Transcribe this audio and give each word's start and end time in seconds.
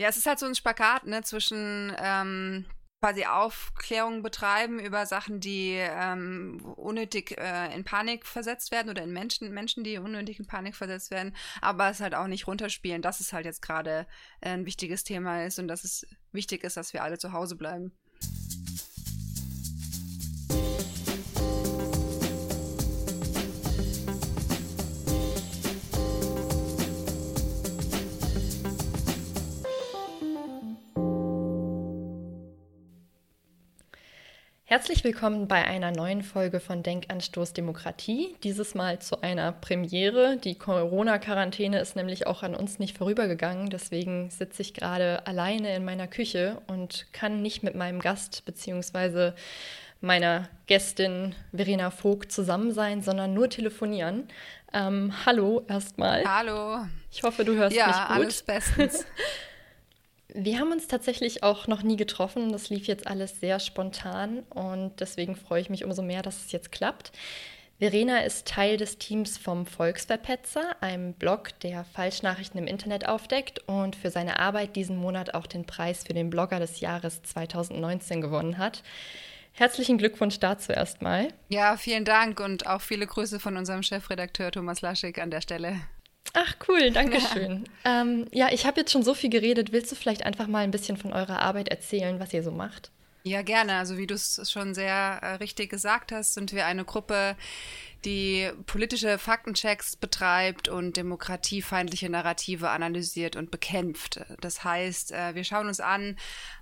Ja, 0.00 0.08
es 0.08 0.16
ist 0.16 0.24
halt 0.24 0.38
so 0.38 0.46
ein 0.46 0.54
Spagat 0.54 1.06
ne, 1.06 1.20
zwischen 1.20 1.94
ähm, 1.98 2.64
quasi 3.02 3.26
Aufklärung 3.26 4.22
betreiben 4.22 4.80
über 4.80 5.04
Sachen, 5.04 5.40
die 5.40 5.74
ähm, 5.76 6.64
unnötig 6.76 7.36
äh, 7.36 7.74
in 7.74 7.84
Panik 7.84 8.24
versetzt 8.24 8.70
werden 8.70 8.88
oder 8.88 9.02
in 9.02 9.12
Menschen, 9.12 9.52
Menschen, 9.52 9.84
die 9.84 9.98
unnötig 9.98 10.38
in 10.38 10.46
Panik 10.46 10.74
versetzt 10.74 11.10
werden, 11.10 11.36
aber 11.60 11.90
es 11.90 12.00
halt 12.00 12.14
auch 12.14 12.28
nicht 12.28 12.46
runterspielen, 12.46 13.02
dass 13.02 13.20
es 13.20 13.34
halt 13.34 13.44
jetzt 13.44 13.60
gerade 13.60 14.06
äh, 14.40 14.48
ein 14.48 14.64
wichtiges 14.64 15.04
Thema 15.04 15.44
ist 15.44 15.58
und 15.58 15.68
dass 15.68 15.84
es 15.84 16.06
wichtig 16.32 16.64
ist, 16.64 16.78
dass 16.78 16.94
wir 16.94 17.02
alle 17.02 17.18
zu 17.18 17.34
Hause 17.34 17.56
bleiben. 17.56 17.92
Herzlich 34.72 35.02
willkommen 35.02 35.48
bei 35.48 35.64
einer 35.64 35.90
neuen 35.90 36.22
Folge 36.22 36.60
von 36.60 36.84
Denkanstoß 36.84 37.54
Demokratie. 37.54 38.36
Dieses 38.44 38.76
Mal 38.76 39.00
zu 39.00 39.20
einer 39.20 39.50
Premiere. 39.50 40.36
Die 40.36 40.54
Corona-Quarantäne 40.54 41.80
ist 41.80 41.96
nämlich 41.96 42.28
auch 42.28 42.44
an 42.44 42.54
uns 42.54 42.78
nicht 42.78 42.96
vorübergegangen. 42.96 43.68
Deswegen 43.70 44.30
sitze 44.30 44.62
ich 44.62 44.72
gerade 44.72 45.26
alleine 45.26 45.74
in 45.74 45.84
meiner 45.84 46.06
Küche 46.06 46.62
und 46.68 47.06
kann 47.12 47.42
nicht 47.42 47.64
mit 47.64 47.74
meinem 47.74 47.98
Gast 47.98 48.44
bzw. 48.44 49.32
meiner 50.00 50.48
Gästin 50.68 51.34
Verena 51.52 51.90
Vogt 51.90 52.30
zusammen 52.30 52.72
sein, 52.72 53.02
sondern 53.02 53.34
nur 53.34 53.50
telefonieren. 53.50 54.28
Ähm, 54.72 55.12
hallo 55.26 55.64
erstmal. 55.66 56.22
Hallo. 56.24 56.86
Ich 57.10 57.24
hoffe, 57.24 57.44
du 57.44 57.56
hörst 57.56 57.74
ja, 57.74 57.88
mich 57.88 57.96
gut. 57.96 58.08
Ja, 58.08 58.14
alles 58.14 58.42
bestens. 58.44 59.04
Wir 60.34 60.58
haben 60.58 60.72
uns 60.72 60.86
tatsächlich 60.86 61.42
auch 61.42 61.66
noch 61.66 61.82
nie 61.82 61.96
getroffen. 61.96 62.52
Das 62.52 62.70
lief 62.70 62.86
jetzt 62.86 63.06
alles 63.06 63.40
sehr 63.40 63.60
spontan 63.60 64.40
und 64.50 65.00
deswegen 65.00 65.36
freue 65.36 65.60
ich 65.60 65.70
mich 65.70 65.84
umso 65.84 66.02
mehr, 66.02 66.22
dass 66.22 66.44
es 66.44 66.52
jetzt 66.52 66.72
klappt. 66.72 67.12
Verena 67.78 68.18
ist 68.18 68.46
Teil 68.46 68.76
des 68.76 68.98
Teams 68.98 69.38
vom 69.38 69.64
Volksverpetzer, 69.64 70.76
einem 70.82 71.14
Blog, 71.14 71.58
der 71.60 71.84
Falschnachrichten 71.84 72.58
im 72.58 72.66
Internet 72.66 73.08
aufdeckt 73.08 73.66
und 73.66 73.96
für 73.96 74.10
seine 74.10 74.38
Arbeit 74.38 74.76
diesen 74.76 74.96
Monat 74.96 75.32
auch 75.32 75.46
den 75.46 75.64
Preis 75.64 76.04
für 76.06 76.12
den 76.12 76.28
Blogger 76.28 76.60
des 76.60 76.80
Jahres 76.80 77.22
2019 77.22 78.20
gewonnen 78.20 78.58
hat. 78.58 78.82
Herzlichen 79.52 79.96
Glückwunsch 79.96 80.38
dazu 80.38 80.72
erstmal. 80.72 81.28
Ja, 81.48 81.78
vielen 81.78 82.04
Dank 82.04 82.38
und 82.40 82.66
auch 82.66 82.82
viele 82.82 83.06
Grüße 83.06 83.40
von 83.40 83.56
unserem 83.56 83.82
Chefredakteur 83.82 84.50
Thomas 84.50 84.82
Laschig 84.82 85.18
an 85.18 85.30
der 85.30 85.40
Stelle. 85.40 85.80
Ach 86.32 86.54
cool, 86.68 86.90
danke 86.90 87.20
schön. 87.20 87.64
Ja, 87.84 88.02
ähm, 88.02 88.26
ja 88.32 88.48
ich 88.52 88.66
habe 88.66 88.80
jetzt 88.80 88.92
schon 88.92 89.02
so 89.02 89.14
viel 89.14 89.30
geredet. 89.30 89.72
Willst 89.72 89.90
du 89.90 89.96
vielleicht 89.96 90.24
einfach 90.24 90.46
mal 90.46 90.64
ein 90.64 90.70
bisschen 90.70 90.96
von 90.96 91.12
eurer 91.12 91.40
Arbeit 91.40 91.68
erzählen, 91.68 92.20
was 92.20 92.32
ihr 92.32 92.42
so 92.42 92.52
macht? 92.52 92.90
Ja, 93.22 93.42
gerne. 93.42 93.74
Also 93.74 93.98
wie 93.98 94.06
du 94.06 94.14
es 94.14 94.50
schon 94.50 94.74
sehr 94.74 95.18
äh, 95.22 95.34
richtig 95.34 95.70
gesagt 95.70 96.10
hast, 96.10 96.34
sind 96.34 96.54
wir 96.54 96.64
eine 96.64 96.84
Gruppe, 96.86 97.36
die 98.06 98.48
politische 98.64 99.18
Faktenchecks 99.18 99.96
betreibt 99.96 100.68
und 100.68 100.96
demokratiefeindliche 100.96 102.08
Narrative 102.08 102.70
analysiert 102.70 103.36
und 103.36 103.50
bekämpft. 103.50 104.20
Das 104.40 104.64
heißt, 104.64 105.12
äh, 105.12 105.34
wir 105.34 105.44
schauen 105.44 105.66
uns 105.68 105.80
an, 105.80 106.16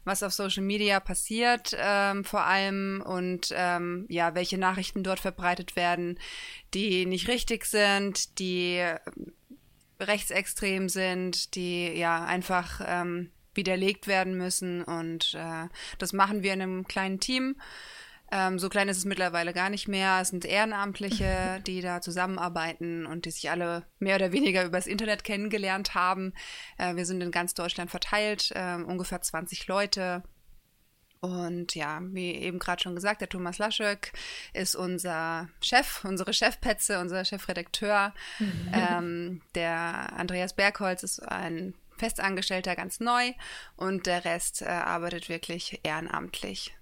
was 0.04 0.24
auf 0.24 0.32
Social 0.32 0.64
Media 0.64 0.98
passiert, 0.98 1.76
ähm, 1.78 2.24
vor 2.24 2.42
allem 2.42 3.04
und 3.06 3.52
ähm, 3.54 4.06
ja, 4.08 4.34
welche 4.34 4.58
Nachrichten 4.58 5.04
dort 5.04 5.20
verbreitet 5.20 5.76
werden, 5.76 6.18
die 6.74 7.06
nicht 7.06 7.28
richtig 7.28 7.66
sind, 7.66 8.40
die 8.40 8.84
rechtsextrem 10.00 10.88
sind, 10.88 11.54
die 11.54 11.88
ja 11.88 12.24
einfach 12.24 12.80
ähm, 12.84 13.30
widerlegt 13.54 14.06
werden 14.06 14.36
müssen. 14.36 14.82
Und 14.82 15.34
äh, 15.34 15.68
das 15.98 16.12
machen 16.12 16.42
wir 16.42 16.52
in 16.52 16.62
einem 16.62 16.86
kleinen 16.86 17.20
Team. 17.20 17.56
Ähm, 18.30 18.58
so 18.58 18.68
klein 18.68 18.88
ist 18.88 18.98
es 18.98 19.04
mittlerweile 19.04 19.52
gar 19.52 19.70
nicht 19.70 19.88
mehr. 19.88 20.18
Es 20.20 20.28
sind 20.28 20.44
Ehrenamtliche, 20.44 21.60
die 21.66 21.80
da 21.80 22.00
zusammenarbeiten 22.00 23.06
und 23.06 23.24
die 23.24 23.30
sich 23.30 23.50
alle 23.50 23.86
mehr 23.98 24.16
oder 24.16 24.32
weniger 24.32 24.64
übers 24.64 24.86
Internet 24.86 25.24
kennengelernt 25.24 25.94
haben. 25.94 26.34
Äh, 26.76 26.96
wir 26.96 27.06
sind 27.06 27.22
in 27.22 27.30
ganz 27.30 27.54
Deutschland 27.54 27.90
verteilt, 27.90 28.52
äh, 28.54 28.76
ungefähr 28.76 29.20
20 29.20 29.66
Leute. 29.66 30.22
Und 31.20 31.74
ja, 31.74 32.00
wie 32.02 32.32
eben 32.32 32.58
gerade 32.58 32.82
schon 32.82 32.94
gesagt, 32.94 33.20
der 33.20 33.28
Thomas 33.28 33.58
Laschek 33.58 34.12
ist 34.52 34.76
unser 34.76 35.48
Chef, 35.60 36.04
unsere 36.04 36.32
Chefpetze, 36.32 37.00
unser 37.00 37.24
Chefredakteur. 37.24 38.14
Mhm. 38.38 38.72
Ähm, 38.72 39.42
der 39.54 40.12
Andreas 40.16 40.52
Bergholz 40.52 41.02
ist 41.02 41.20
ein 41.20 41.74
Festangestellter 41.96 42.76
ganz 42.76 43.00
neu 43.00 43.32
und 43.76 44.06
der 44.06 44.24
Rest 44.24 44.62
äh, 44.62 44.66
arbeitet 44.66 45.28
wirklich 45.28 45.80
ehrenamtlich. 45.82 46.74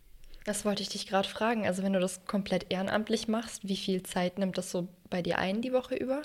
Das 0.44 0.64
wollte 0.64 0.82
ich 0.82 0.90
dich 0.90 1.06
gerade 1.06 1.28
fragen. 1.28 1.66
Also 1.66 1.82
wenn 1.82 1.94
du 1.94 2.00
das 2.00 2.24
komplett 2.26 2.66
ehrenamtlich 2.70 3.26
machst, 3.26 3.66
wie 3.66 3.76
viel 3.76 4.02
Zeit 4.02 4.38
nimmt 4.38 4.58
das 4.58 4.70
so 4.70 4.88
bei 5.10 5.22
dir 5.22 5.38
ein 5.38 5.62
die 5.62 5.72
Woche 5.72 5.96
über? 5.96 6.22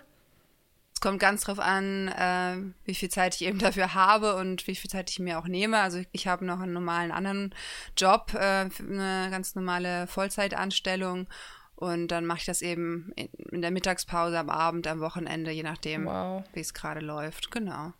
Es 1.02 1.04
kommt 1.04 1.20
ganz 1.20 1.46
drauf 1.46 1.58
an, 1.58 2.10
äh, 2.10 2.58
wie 2.86 2.94
viel 2.94 3.10
Zeit 3.10 3.34
ich 3.34 3.48
eben 3.48 3.58
dafür 3.58 3.96
habe 3.96 4.36
und 4.36 4.68
wie 4.68 4.76
viel 4.76 4.88
Zeit 4.88 5.10
ich 5.10 5.18
mir 5.18 5.40
auch 5.40 5.48
nehme. 5.48 5.80
Also 5.80 5.98
ich, 5.98 6.08
ich 6.12 6.28
habe 6.28 6.46
noch 6.46 6.60
einen 6.60 6.74
normalen 6.74 7.12
anderen 7.12 7.56
Job, 7.98 8.36
äh, 8.36 8.70
eine 8.70 9.30
ganz 9.32 9.56
normale 9.56 10.06
Vollzeitanstellung. 10.06 11.26
Und 11.74 12.10
dann 12.10 12.28
mache 12.28 12.42
ich 12.42 12.46
das 12.46 12.62
eben 12.62 13.12
in, 13.16 13.30
in, 13.52 13.64
der 13.64 13.72
Mittagspause, 13.72 14.38
am 14.38 14.52
Abend, 14.52 14.86
am 14.86 15.00
Wochenende, 15.00 15.50
je 15.50 15.64
nachdem, 15.64 16.06
wow. 16.06 16.44
wie 16.54 16.60
es 16.60 16.76
gerade 16.76 17.00
läuft. 17.00 17.50
Genau. 17.50 17.94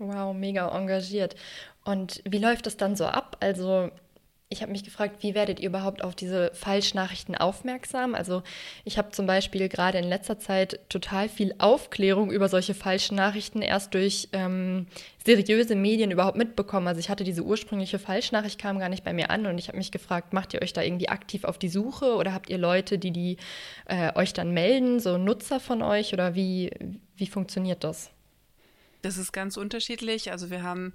Wow, 0.00 0.34
mega 0.34 0.76
engagiert. 0.76 1.36
Und 1.84 2.24
wie 2.28 2.38
läuft 2.38 2.66
das 2.66 2.76
dann 2.76 2.96
so 2.96 3.06
ab? 3.06 3.36
Also 3.38 3.92
ich 4.48 4.62
habe 4.62 4.70
mich 4.70 4.84
gefragt, 4.84 5.24
wie 5.24 5.34
werdet 5.34 5.58
ihr 5.58 5.68
überhaupt 5.68 6.04
auf 6.04 6.14
diese 6.14 6.52
Falschnachrichten 6.54 7.34
aufmerksam? 7.34 8.14
Also 8.14 8.44
ich 8.84 8.96
habe 8.96 9.10
zum 9.10 9.26
Beispiel 9.26 9.68
gerade 9.68 9.98
in 9.98 10.04
letzter 10.04 10.38
Zeit 10.38 10.78
total 10.88 11.28
viel 11.28 11.52
Aufklärung 11.58 12.30
über 12.30 12.48
solche 12.48 12.74
falschen 12.74 13.16
Nachrichten 13.16 13.60
erst 13.60 13.94
durch 13.94 14.28
ähm, 14.32 14.86
seriöse 15.24 15.74
Medien 15.74 16.12
überhaupt 16.12 16.36
mitbekommen. 16.36 16.86
Also 16.86 17.00
ich 17.00 17.08
hatte 17.08 17.24
diese 17.24 17.42
ursprüngliche 17.42 17.98
Falschnachricht, 17.98 18.60
kam 18.60 18.78
gar 18.78 18.88
nicht 18.88 19.02
bei 19.02 19.12
mir 19.12 19.30
an 19.30 19.46
und 19.46 19.58
ich 19.58 19.66
habe 19.66 19.78
mich 19.78 19.90
gefragt, 19.90 20.32
macht 20.32 20.54
ihr 20.54 20.62
euch 20.62 20.72
da 20.72 20.82
irgendwie 20.82 21.08
aktiv 21.08 21.42
auf 21.42 21.58
die 21.58 21.68
Suche 21.68 22.14
oder 22.14 22.32
habt 22.32 22.48
ihr 22.48 22.58
Leute, 22.58 22.98
die 22.98 23.10
die 23.10 23.38
äh, 23.86 24.14
euch 24.14 24.32
dann 24.32 24.52
melden, 24.52 25.00
so 25.00 25.18
Nutzer 25.18 25.58
von 25.58 25.82
euch 25.82 26.12
oder 26.12 26.36
wie, 26.36 26.70
wie 27.16 27.26
funktioniert 27.26 27.82
das? 27.82 28.10
Das 29.02 29.18
ist 29.18 29.32
ganz 29.32 29.56
unterschiedlich. 29.56 30.30
Also 30.30 30.50
wir 30.50 30.62
haben 30.62 30.94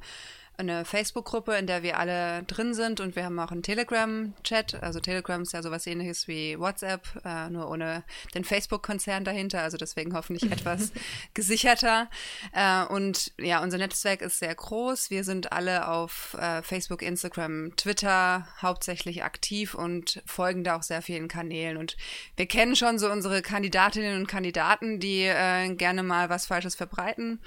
eine 0.62 0.86
Facebook-Gruppe, 0.86 1.56
in 1.56 1.68
der 1.68 1.84
wir 1.84 2.00
alle 2.00 2.44
drin 2.44 2.74
sind 2.74 3.00
und 3.00 3.16
wir 3.16 3.26
haben 3.26 3.38
auch 3.40 3.52
einen 3.52 3.64
Telegram-Chat. 3.64 4.82
Also 4.82 5.00
Telegram 5.00 5.42
ist 5.42 5.54
ja 5.54 5.62
sowas 5.62 5.86
ähnliches 5.86 6.28
wie 6.28 6.58
WhatsApp, 6.58 7.08
äh, 7.26 7.50
nur 7.50 7.70
ohne 7.70 8.04
den 8.34 8.44
Facebook-Konzern 8.44 9.24
dahinter, 9.24 9.62
also 9.62 9.78
deswegen 9.78 10.14
hoffentlich 10.14 10.52
etwas 10.52 10.92
gesicherter. 11.34 12.10
Äh, 12.54 12.86
und 12.86 13.34
ja, 13.38 13.62
unser 13.62 13.78
Netzwerk 13.78 14.22
ist 14.22 14.40
sehr 14.40 14.56
groß. 14.56 15.10
Wir 15.10 15.24
sind 15.24 15.52
alle 15.52 15.88
auf 15.88 16.36
äh, 16.40 16.62
Facebook, 16.62 17.02
Instagram, 17.02 17.76
Twitter 17.76 18.48
hauptsächlich 18.62 19.24
aktiv 19.24 19.74
und 19.74 20.22
folgen 20.26 20.64
da 20.64 20.78
auch 20.78 20.84
sehr 20.84 21.02
vielen 21.02 21.28
Kanälen. 21.28 21.78
Und 21.78 21.98
wir 22.38 22.46
kennen 22.46 22.76
schon 22.76 23.00
so 23.00 23.12
unsere 23.12 23.42
Kandidatinnen 23.42 24.20
und 24.20 24.28
Kandidaten, 24.28 25.00
die 25.00 25.24
äh, 25.24 25.74
gerne 25.76 26.04
mal 26.04 26.30
was 26.30 26.46
Falsches 26.46 26.76
verbreiten. 26.76 27.40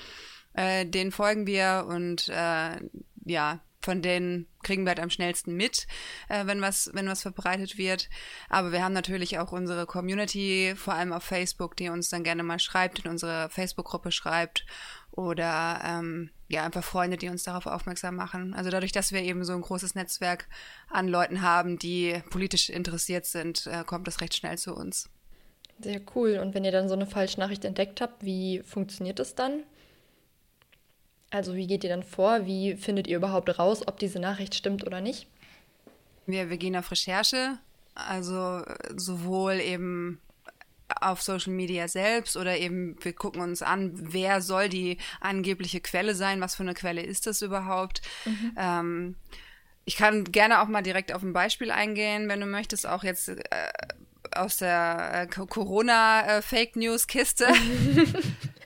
Äh, 0.54 0.86
den 0.86 1.12
folgen 1.12 1.46
wir 1.46 1.86
und 1.88 2.28
äh, 2.28 2.80
ja, 3.24 3.60
von 3.84 4.00
denen 4.00 4.46
kriegen 4.62 4.84
wir 4.84 4.90
halt 4.90 5.00
am 5.00 5.10
schnellsten 5.10 5.54
mit, 5.54 5.86
äh, 6.28 6.46
wenn 6.46 6.62
was, 6.62 6.90
wenn 6.94 7.06
was 7.06 7.22
verbreitet 7.22 7.76
wird. 7.76 8.08
Aber 8.48 8.72
wir 8.72 8.82
haben 8.82 8.94
natürlich 8.94 9.38
auch 9.38 9.52
unsere 9.52 9.84
Community, 9.84 10.72
vor 10.74 10.94
allem 10.94 11.12
auf 11.12 11.22
Facebook, 11.22 11.76
die 11.76 11.90
uns 11.90 12.08
dann 12.08 12.24
gerne 12.24 12.42
mal 12.42 12.58
schreibt, 12.58 13.00
in 13.00 13.10
unsere 13.10 13.50
Facebook-Gruppe 13.50 14.10
schreibt 14.10 14.64
oder 15.10 15.80
ähm, 15.84 16.30
ja, 16.48 16.64
einfach 16.64 16.82
Freunde, 16.82 17.16
die 17.16 17.28
uns 17.28 17.44
darauf 17.44 17.66
aufmerksam 17.66 18.16
machen. 18.16 18.54
Also 18.54 18.70
dadurch, 18.70 18.92
dass 18.92 19.12
wir 19.12 19.22
eben 19.22 19.44
so 19.44 19.52
ein 19.52 19.60
großes 19.60 19.94
Netzwerk 19.94 20.48
an 20.88 21.06
Leuten 21.06 21.42
haben, 21.42 21.78
die 21.78 22.22
politisch 22.30 22.70
interessiert 22.70 23.26
sind, 23.26 23.66
äh, 23.66 23.84
kommt 23.84 24.06
das 24.06 24.20
recht 24.20 24.34
schnell 24.34 24.56
zu 24.56 24.74
uns. 24.74 25.10
Sehr 25.80 26.00
cool. 26.14 26.38
Und 26.38 26.54
wenn 26.54 26.64
ihr 26.64 26.72
dann 26.72 26.88
so 26.88 26.94
eine 26.94 27.06
Falschnachricht 27.06 27.64
entdeckt 27.64 28.00
habt, 28.00 28.24
wie 28.24 28.62
funktioniert 28.64 29.18
das 29.18 29.34
dann? 29.34 29.64
Also 31.34 31.56
wie 31.56 31.66
geht 31.66 31.82
ihr 31.82 31.90
dann 31.90 32.04
vor? 32.04 32.46
Wie 32.46 32.76
findet 32.76 33.08
ihr 33.08 33.16
überhaupt 33.16 33.58
raus, 33.58 33.82
ob 33.88 33.98
diese 33.98 34.20
Nachricht 34.20 34.54
stimmt 34.54 34.86
oder 34.86 35.00
nicht? 35.00 35.26
Wir, 36.26 36.48
wir 36.48 36.58
gehen 36.58 36.76
auf 36.76 36.92
Recherche, 36.92 37.58
also 37.96 38.62
sowohl 38.94 39.54
eben 39.54 40.20
auf 41.00 41.22
Social 41.22 41.52
Media 41.52 41.88
selbst 41.88 42.36
oder 42.36 42.56
eben 42.56 42.96
wir 43.02 43.14
gucken 43.14 43.42
uns 43.42 43.62
an, 43.62 43.90
wer 43.94 44.42
soll 44.42 44.68
die 44.68 44.98
angebliche 45.20 45.80
Quelle 45.80 46.14
sein, 46.14 46.40
was 46.40 46.54
für 46.54 46.62
eine 46.62 46.74
Quelle 46.74 47.02
ist 47.02 47.26
das 47.26 47.42
überhaupt. 47.42 48.00
Mhm. 48.26 48.52
Ähm, 48.56 49.16
ich 49.86 49.96
kann 49.96 50.22
gerne 50.22 50.62
auch 50.62 50.68
mal 50.68 50.82
direkt 50.82 51.12
auf 51.12 51.24
ein 51.24 51.32
Beispiel 51.32 51.72
eingehen, 51.72 52.28
wenn 52.28 52.38
du 52.38 52.46
möchtest, 52.46 52.86
auch 52.86 53.02
jetzt 53.02 53.28
äh, 53.28 53.40
aus 54.30 54.58
der 54.58 55.22
äh, 55.22 55.26
Corona-Fake-News-Kiste. 55.26 57.48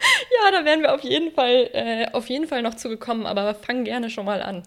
ja, 0.45 0.51
da 0.51 0.65
werden 0.65 0.83
wir 0.83 0.95
auf 0.95 1.03
jeden 1.03 1.33
Fall, 1.33 1.71
äh, 1.73 2.07
auf 2.13 2.29
jeden 2.29 2.47
Fall 2.47 2.63
noch 2.63 2.75
zugekommen, 2.75 3.27
aber 3.27 3.55
fang 3.55 3.85
gerne 3.85 4.11
schon 4.11 4.25
mal 4.25 4.43
an. 4.43 4.63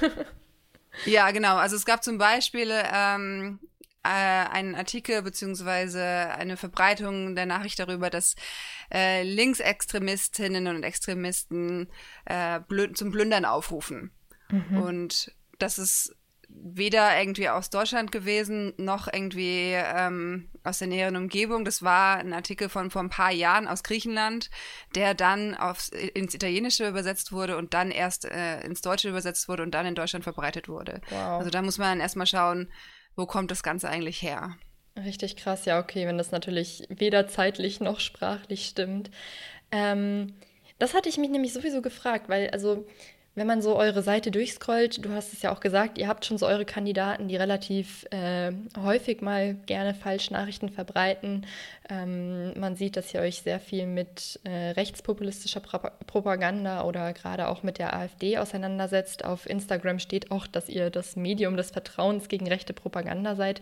ja, 1.06 1.30
genau. 1.30 1.56
Also 1.56 1.76
es 1.76 1.84
gab 1.84 2.02
zum 2.04 2.18
Beispiel 2.18 2.70
ähm, 2.92 3.58
äh, 4.02 4.08
einen 4.08 4.74
Artikel 4.74 5.22
beziehungsweise 5.22 6.02
eine 6.02 6.56
Verbreitung 6.56 7.34
der 7.34 7.46
Nachricht 7.46 7.78
darüber, 7.78 8.10
dass 8.10 8.36
äh, 8.92 9.22
Linksextremistinnen 9.22 10.68
und 10.68 10.82
Extremisten 10.84 11.88
äh, 12.24 12.60
blü 12.60 12.92
zum 12.92 13.10
Plündern 13.10 13.44
aufrufen. 13.44 14.12
Mhm. 14.50 14.80
Und 14.80 15.34
das 15.58 15.78
ist 15.78 16.14
weder 16.48 17.18
irgendwie 17.18 17.48
aus 17.48 17.70
Deutschland 17.70 18.12
gewesen, 18.12 18.72
noch 18.76 19.12
irgendwie 19.12 19.72
ähm, 19.74 20.48
aus 20.64 20.78
der 20.78 20.88
näheren 20.88 21.16
Umgebung. 21.16 21.64
Das 21.64 21.82
war 21.82 22.18
ein 22.18 22.32
Artikel 22.32 22.68
von 22.68 22.90
vor 22.90 23.02
ein 23.02 23.10
paar 23.10 23.32
Jahren 23.32 23.66
aus 23.66 23.82
Griechenland, 23.82 24.50
der 24.94 25.14
dann 25.14 25.54
aufs, 25.54 25.88
ins 25.88 26.34
Italienische 26.34 26.88
übersetzt 26.88 27.32
wurde 27.32 27.56
und 27.56 27.74
dann 27.74 27.90
erst 27.90 28.24
äh, 28.24 28.60
ins 28.60 28.80
Deutsche 28.80 29.08
übersetzt 29.08 29.48
wurde 29.48 29.62
und 29.62 29.72
dann 29.72 29.86
in 29.86 29.94
Deutschland 29.94 30.24
verbreitet 30.24 30.68
wurde. 30.68 31.00
Wow. 31.10 31.38
Also 31.38 31.50
da 31.50 31.62
muss 31.62 31.78
man 31.78 32.00
erstmal 32.00 32.26
schauen, 32.26 32.70
wo 33.16 33.26
kommt 33.26 33.50
das 33.50 33.62
Ganze 33.62 33.88
eigentlich 33.88 34.22
her. 34.22 34.56
Richtig 34.96 35.36
krass, 35.36 35.66
ja, 35.66 35.78
okay, 35.78 36.06
wenn 36.06 36.18
das 36.18 36.30
natürlich 36.30 36.84
weder 36.88 37.28
zeitlich 37.28 37.80
noch 37.80 38.00
sprachlich 38.00 38.66
stimmt. 38.66 39.10
Ähm, 39.70 40.34
das 40.78 40.94
hatte 40.94 41.08
ich 41.08 41.18
mich 41.18 41.30
nämlich 41.30 41.52
sowieso 41.52 41.82
gefragt, 41.82 42.28
weil 42.28 42.50
also 42.50 42.86
wenn 43.36 43.46
man 43.46 43.60
so 43.60 43.76
eure 43.76 44.02
Seite 44.02 44.30
durchscrollt, 44.30 45.04
du 45.04 45.12
hast 45.12 45.34
es 45.34 45.42
ja 45.42 45.52
auch 45.52 45.60
gesagt, 45.60 45.98
ihr 45.98 46.08
habt 46.08 46.24
schon 46.24 46.38
so 46.38 46.46
eure 46.46 46.64
Kandidaten, 46.64 47.28
die 47.28 47.36
relativ 47.36 48.06
äh, 48.10 48.50
häufig 48.82 49.20
mal 49.20 49.54
gerne 49.66 49.92
Falschnachrichten 49.94 50.70
verbreiten. 50.70 51.46
Ähm, 51.90 52.58
man 52.58 52.76
sieht, 52.76 52.96
dass 52.96 53.12
ihr 53.12 53.20
euch 53.20 53.42
sehr 53.42 53.60
viel 53.60 53.86
mit 53.86 54.40
äh, 54.44 54.70
rechtspopulistischer 54.70 55.60
Pro 55.60 55.78
Propaganda 56.06 56.84
oder 56.84 57.12
gerade 57.12 57.48
auch 57.48 57.62
mit 57.62 57.78
der 57.78 57.94
AfD 57.94 58.38
auseinandersetzt. 58.38 59.26
Auf 59.26 59.48
Instagram 59.48 59.98
steht 59.98 60.30
auch, 60.30 60.46
dass 60.46 60.70
ihr 60.70 60.88
das 60.88 61.14
Medium 61.14 61.58
des 61.58 61.70
Vertrauens 61.70 62.28
gegen 62.28 62.48
rechte 62.48 62.72
Propaganda 62.72 63.36
seid. 63.36 63.60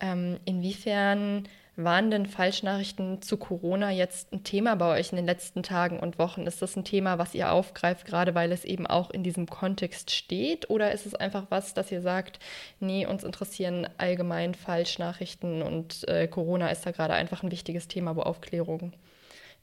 Ähm, 0.00 0.40
inwiefern 0.44 1.48
waren 1.76 2.10
denn 2.10 2.26
Falschnachrichten 2.26 3.20
zu 3.20 3.36
Corona 3.36 3.90
jetzt 3.90 4.32
ein 4.32 4.44
Thema 4.44 4.76
bei 4.76 4.98
euch 4.98 5.10
in 5.10 5.16
den 5.16 5.26
letzten 5.26 5.62
Tagen 5.62 5.98
und 5.98 6.18
Wochen? 6.18 6.46
Ist 6.46 6.62
das 6.62 6.76
ein 6.76 6.84
Thema, 6.84 7.18
was 7.18 7.34
ihr 7.34 7.50
aufgreift, 7.50 8.06
gerade 8.06 8.34
weil 8.34 8.52
es 8.52 8.64
eben 8.64 8.86
auch 8.86 9.10
in 9.10 9.24
diesem 9.24 9.46
Kontext 9.46 10.12
steht? 10.12 10.70
Oder 10.70 10.92
ist 10.92 11.06
es 11.06 11.14
einfach 11.14 11.46
was, 11.48 11.74
dass 11.74 11.90
ihr 11.90 12.00
sagt, 12.00 12.38
nee, 12.78 13.06
uns 13.06 13.24
interessieren 13.24 13.88
allgemein 13.98 14.54
Falschnachrichten 14.54 15.62
und 15.62 16.06
äh, 16.08 16.28
Corona 16.28 16.68
ist 16.68 16.86
da 16.86 16.92
gerade 16.92 17.14
einfach 17.14 17.42
ein 17.42 17.50
wichtiges 17.50 17.88
Thema, 17.88 18.14
wo 18.14 18.22
Aufklärung 18.22 18.92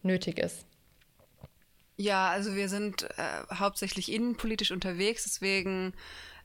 nötig 0.04 0.38
ist? 0.38 0.66
Ja, 1.98 2.30
also 2.30 2.56
wir 2.56 2.68
sind 2.68 3.04
äh, 3.04 3.56
hauptsächlich 3.56 4.12
innenpolitisch 4.12 4.72
unterwegs, 4.72 5.24
deswegen 5.24 5.94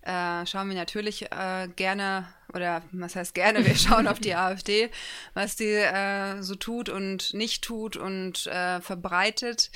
äh, 0.06 0.46
schauen 0.46 0.68
wir 0.68 0.76
natürlich 0.76 1.32
äh, 1.32 1.68
gerne, 1.74 2.28
oder 2.54 2.82
was 2.92 3.16
heißt 3.16 3.34
gerne, 3.34 3.66
wir 3.66 3.74
schauen 3.76 4.06
auf 4.06 4.20
die 4.20 4.34
AfD, 4.34 4.90
was 5.34 5.56
die 5.56 5.64
äh, 5.64 6.42
so 6.42 6.54
tut 6.54 6.88
und 6.88 7.34
nicht 7.34 7.64
tut 7.64 7.96
und 7.96 8.46
äh, 8.46 8.80
verbreitet. 8.80 9.70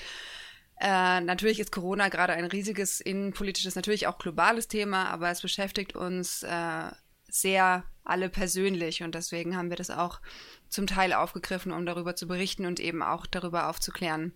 Äh, 0.80 1.20
natürlich 1.20 1.58
ist 1.58 1.72
Corona 1.72 2.08
gerade 2.08 2.32
ein 2.32 2.44
riesiges 2.44 3.00
innenpolitisches, 3.00 3.74
natürlich 3.74 4.06
auch 4.06 4.18
globales 4.18 4.68
Thema, 4.68 5.10
aber 5.10 5.30
es 5.30 5.42
beschäftigt 5.42 5.94
uns 5.94 6.44
sehr 7.32 7.84
alle 8.02 8.28
persönlich 8.28 9.04
und 9.04 9.14
deswegen 9.14 9.56
haben 9.56 9.70
wir 9.70 9.76
das 9.76 9.90
auch 9.90 10.20
zum 10.68 10.88
Teil 10.88 11.12
aufgegriffen, 11.12 11.70
um 11.70 11.86
darüber 11.86 12.16
zu 12.16 12.26
berichten 12.26 12.66
und 12.66 12.80
eben 12.80 13.04
auch 13.04 13.24
darüber 13.26 13.68
aufzuklären 13.68 14.32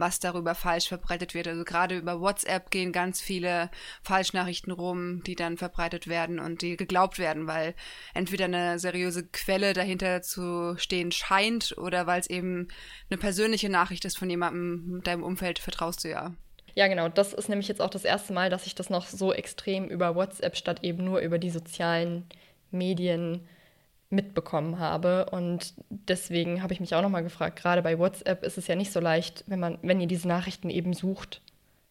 was 0.00 0.20
darüber 0.20 0.54
falsch 0.54 0.88
verbreitet 0.88 1.34
wird. 1.34 1.46
Also 1.46 1.64
gerade 1.64 1.96
über 1.96 2.20
WhatsApp 2.20 2.70
gehen 2.70 2.92
ganz 2.92 3.20
viele 3.20 3.70
Falschnachrichten 4.02 4.72
rum, 4.72 5.22
die 5.24 5.36
dann 5.36 5.56
verbreitet 5.56 6.08
werden 6.08 6.40
und 6.40 6.62
die 6.62 6.76
geglaubt 6.76 7.18
werden, 7.18 7.46
weil 7.46 7.74
entweder 8.14 8.46
eine 8.46 8.78
seriöse 8.78 9.26
Quelle 9.26 9.72
dahinter 9.72 10.22
zu 10.22 10.74
stehen 10.78 11.12
scheint 11.12 11.76
oder 11.78 12.06
weil 12.06 12.20
es 12.20 12.30
eben 12.30 12.68
eine 13.10 13.18
persönliche 13.18 13.68
Nachricht 13.68 14.04
ist 14.04 14.18
von 14.18 14.30
jemandem, 14.30 15.02
deinem 15.04 15.22
Umfeld 15.22 15.58
vertraust 15.58 16.04
du 16.04 16.10
ja. 16.10 16.34
Ja, 16.74 16.86
genau. 16.86 17.08
Das 17.08 17.32
ist 17.32 17.48
nämlich 17.48 17.68
jetzt 17.68 17.80
auch 17.80 17.90
das 17.90 18.04
erste 18.04 18.32
Mal, 18.32 18.50
dass 18.50 18.66
ich 18.66 18.74
das 18.74 18.90
noch 18.90 19.06
so 19.06 19.32
extrem 19.32 19.88
über 19.88 20.14
WhatsApp 20.14 20.56
statt 20.56 20.80
eben 20.82 21.04
nur 21.04 21.20
über 21.20 21.38
die 21.38 21.50
sozialen 21.50 22.26
Medien 22.70 23.46
mitbekommen 24.10 24.78
habe. 24.78 25.26
Und 25.26 25.74
deswegen 25.88 26.62
habe 26.62 26.72
ich 26.72 26.80
mich 26.80 26.94
auch 26.94 27.02
nochmal 27.02 27.22
gefragt, 27.22 27.60
gerade 27.60 27.82
bei 27.82 27.98
WhatsApp 27.98 28.44
ist 28.44 28.58
es 28.58 28.66
ja 28.66 28.74
nicht 28.74 28.92
so 28.92 29.00
leicht, 29.00 29.44
wenn 29.46 29.60
man, 29.60 29.78
wenn 29.82 30.00
ihr 30.00 30.08
diese 30.08 30.28
Nachrichten 30.28 30.68
eben 30.68 30.92
sucht. 30.92 31.40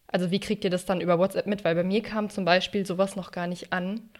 Also 0.06 0.30
wie 0.30 0.40
kriegt 0.40 0.64
ihr 0.64 0.70
das 0.70 0.86
dann 0.86 1.00
über 1.00 1.18
WhatsApp 1.18 1.46
mit? 1.46 1.64
Weil 1.64 1.74
bei 1.74 1.84
mir 1.84 2.02
kam 2.02 2.30
zum 2.30 2.44
Beispiel 2.44 2.84
sowas 2.84 3.16
noch 3.16 3.32
gar 3.32 3.46
nicht 3.46 3.72
an. 3.72 4.10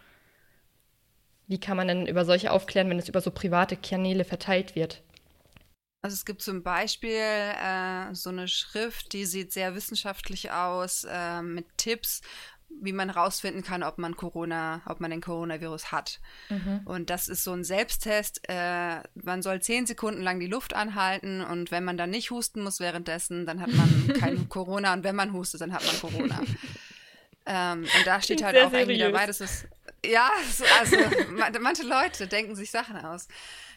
Wie 1.47 1.59
kann 1.59 1.77
man 1.77 1.87
denn 1.87 2.07
über 2.07 2.25
solche 2.25 2.51
aufklären, 2.51 2.89
wenn 2.89 2.99
es 2.99 3.09
über 3.09 3.21
so 3.21 3.29
private 3.29 3.75
Kanäle 3.75 4.23
verteilt 4.23 4.75
wird? 4.75 5.03
Also 6.03 6.15
es 6.15 6.25
gibt 6.25 6.41
zum 6.41 6.63
Beispiel 6.63 7.11
äh, 7.11 8.15
so 8.15 8.31
eine 8.31 8.47
Schrift, 8.47 9.13
die 9.13 9.25
sieht 9.25 9.53
sehr 9.53 9.75
wissenschaftlich 9.75 10.49
aus, 10.49 11.03
äh, 11.03 11.43
mit 11.43 11.67
Tipps, 11.77 12.21
wie 12.81 12.93
man 12.93 13.13
herausfinden 13.13 13.63
kann, 13.63 13.83
ob 13.83 13.97
man 13.97 14.15
Corona, 14.15 14.81
ob 14.85 14.99
man 14.99 15.11
den 15.11 15.21
Coronavirus 15.21 15.91
hat. 15.91 16.19
Mhm. 16.49 16.81
Und 16.85 17.09
das 17.09 17.27
ist 17.27 17.43
so 17.43 17.53
ein 17.53 17.63
Selbsttest. 17.63 18.41
Äh, 18.49 19.01
man 19.15 19.41
soll 19.41 19.61
zehn 19.61 19.85
Sekunden 19.85 20.21
lang 20.21 20.39
die 20.39 20.47
Luft 20.47 20.75
anhalten 20.75 21.41
und 21.41 21.71
wenn 21.71 21.83
man 21.83 21.97
dann 21.97 22.09
nicht 22.09 22.31
husten 22.31 22.63
muss 22.63 22.79
währenddessen, 22.79 23.45
dann 23.45 23.61
hat 23.61 23.71
man 23.71 24.13
kein 24.19 24.49
Corona 24.49 24.93
und 24.93 25.03
wenn 25.03 25.15
man 25.15 25.33
hustet, 25.33 25.61
dann 25.61 25.73
hat 25.73 25.85
man 25.85 25.99
Corona. 25.99 26.41
ähm, 27.45 27.81
und 27.81 28.07
da 28.07 28.21
steht 28.21 28.43
halt 28.43 28.57
auch 28.57 28.73
irgendwie 28.73 28.97
dabei, 28.97 29.27
dass 29.27 29.41
es 29.41 29.65
ja, 30.05 30.31
also 30.79 30.97
manche 31.59 31.83
Leute 31.83 32.27
denken 32.27 32.55
sich 32.55 32.71
Sachen 32.71 32.97
aus. 32.97 33.27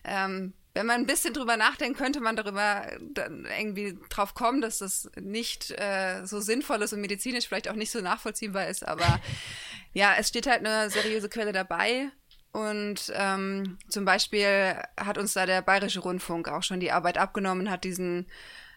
Ähm, 0.04 0.54
wenn 0.74 0.86
man 0.86 1.00
ein 1.00 1.06
bisschen 1.06 1.32
drüber 1.32 1.56
nachdenkt, 1.56 1.98
könnte 1.98 2.20
man 2.20 2.34
darüber 2.34 2.86
dann 3.00 3.46
irgendwie 3.58 3.96
drauf 4.08 4.34
kommen, 4.34 4.60
dass 4.60 4.78
das 4.78 5.08
nicht 5.20 5.70
äh, 5.70 6.26
so 6.26 6.40
sinnvoll 6.40 6.82
ist 6.82 6.92
und 6.92 7.00
medizinisch 7.00 7.46
vielleicht 7.46 7.68
auch 7.68 7.76
nicht 7.76 7.92
so 7.92 8.00
nachvollziehbar 8.00 8.66
ist. 8.66 8.86
Aber 8.86 9.20
ja, 9.92 10.14
es 10.18 10.28
steht 10.28 10.48
halt 10.48 10.66
eine 10.66 10.90
seriöse 10.90 11.28
Quelle 11.28 11.52
dabei. 11.52 12.10
Und 12.50 13.12
ähm, 13.14 13.78
zum 13.88 14.04
Beispiel 14.04 14.76
hat 14.98 15.18
uns 15.18 15.32
da 15.32 15.46
der 15.46 15.62
Bayerische 15.62 16.00
Rundfunk 16.00 16.48
auch 16.48 16.62
schon 16.62 16.80
die 16.80 16.92
Arbeit 16.92 17.18
abgenommen, 17.18 17.70
hat 17.70 17.84
diesen, 17.84 18.26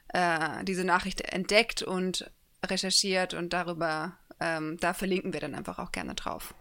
äh, 0.09 0.63
diese 0.63 0.83
Nachricht 0.83 1.21
entdeckt 1.21 1.83
und 1.83 2.31
recherchiert 2.65 3.33
und 3.35 3.53
darüber, 3.53 4.17
ähm, 4.39 4.77
da 4.79 4.93
verlinken 4.93 5.33
wir 5.33 5.41
dann 5.41 5.53
einfach 5.53 5.77
auch 5.77 5.91
gerne 5.91 6.15
drauf. 6.15 6.55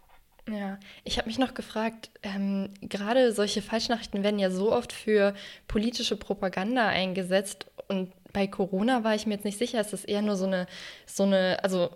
Ja, 0.49 0.79
ich 1.03 1.19
habe 1.19 1.27
mich 1.27 1.39
noch 1.39 1.55
gefragt, 1.55 2.11
ähm, 2.23 2.73
gerade 2.81 3.33
solche 3.33 3.63
Falschnachrichten 3.63 4.23
werden 4.23 4.39
ja 4.39 4.51
so 4.51 4.73
oft 4.73 4.93
für 4.93 5.35
politische 5.67 6.17
Propaganda 6.17 6.87
eingesetzt 6.87 7.67
und 7.89 8.13
bei 8.33 8.47
Corona 8.47 9.03
war 9.03 9.15
ich 9.15 9.27
mir 9.27 9.35
jetzt 9.35 9.45
nicht 9.45 9.59
sicher, 9.59 9.81
ist 9.81 9.93
das 9.93 10.05
eher 10.05 10.23
nur 10.23 10.37
so 10.37 10.47
eine, 10.47 10.67
so 11.07 11.25
eine, 11.25 11.59
also 11.65 11.91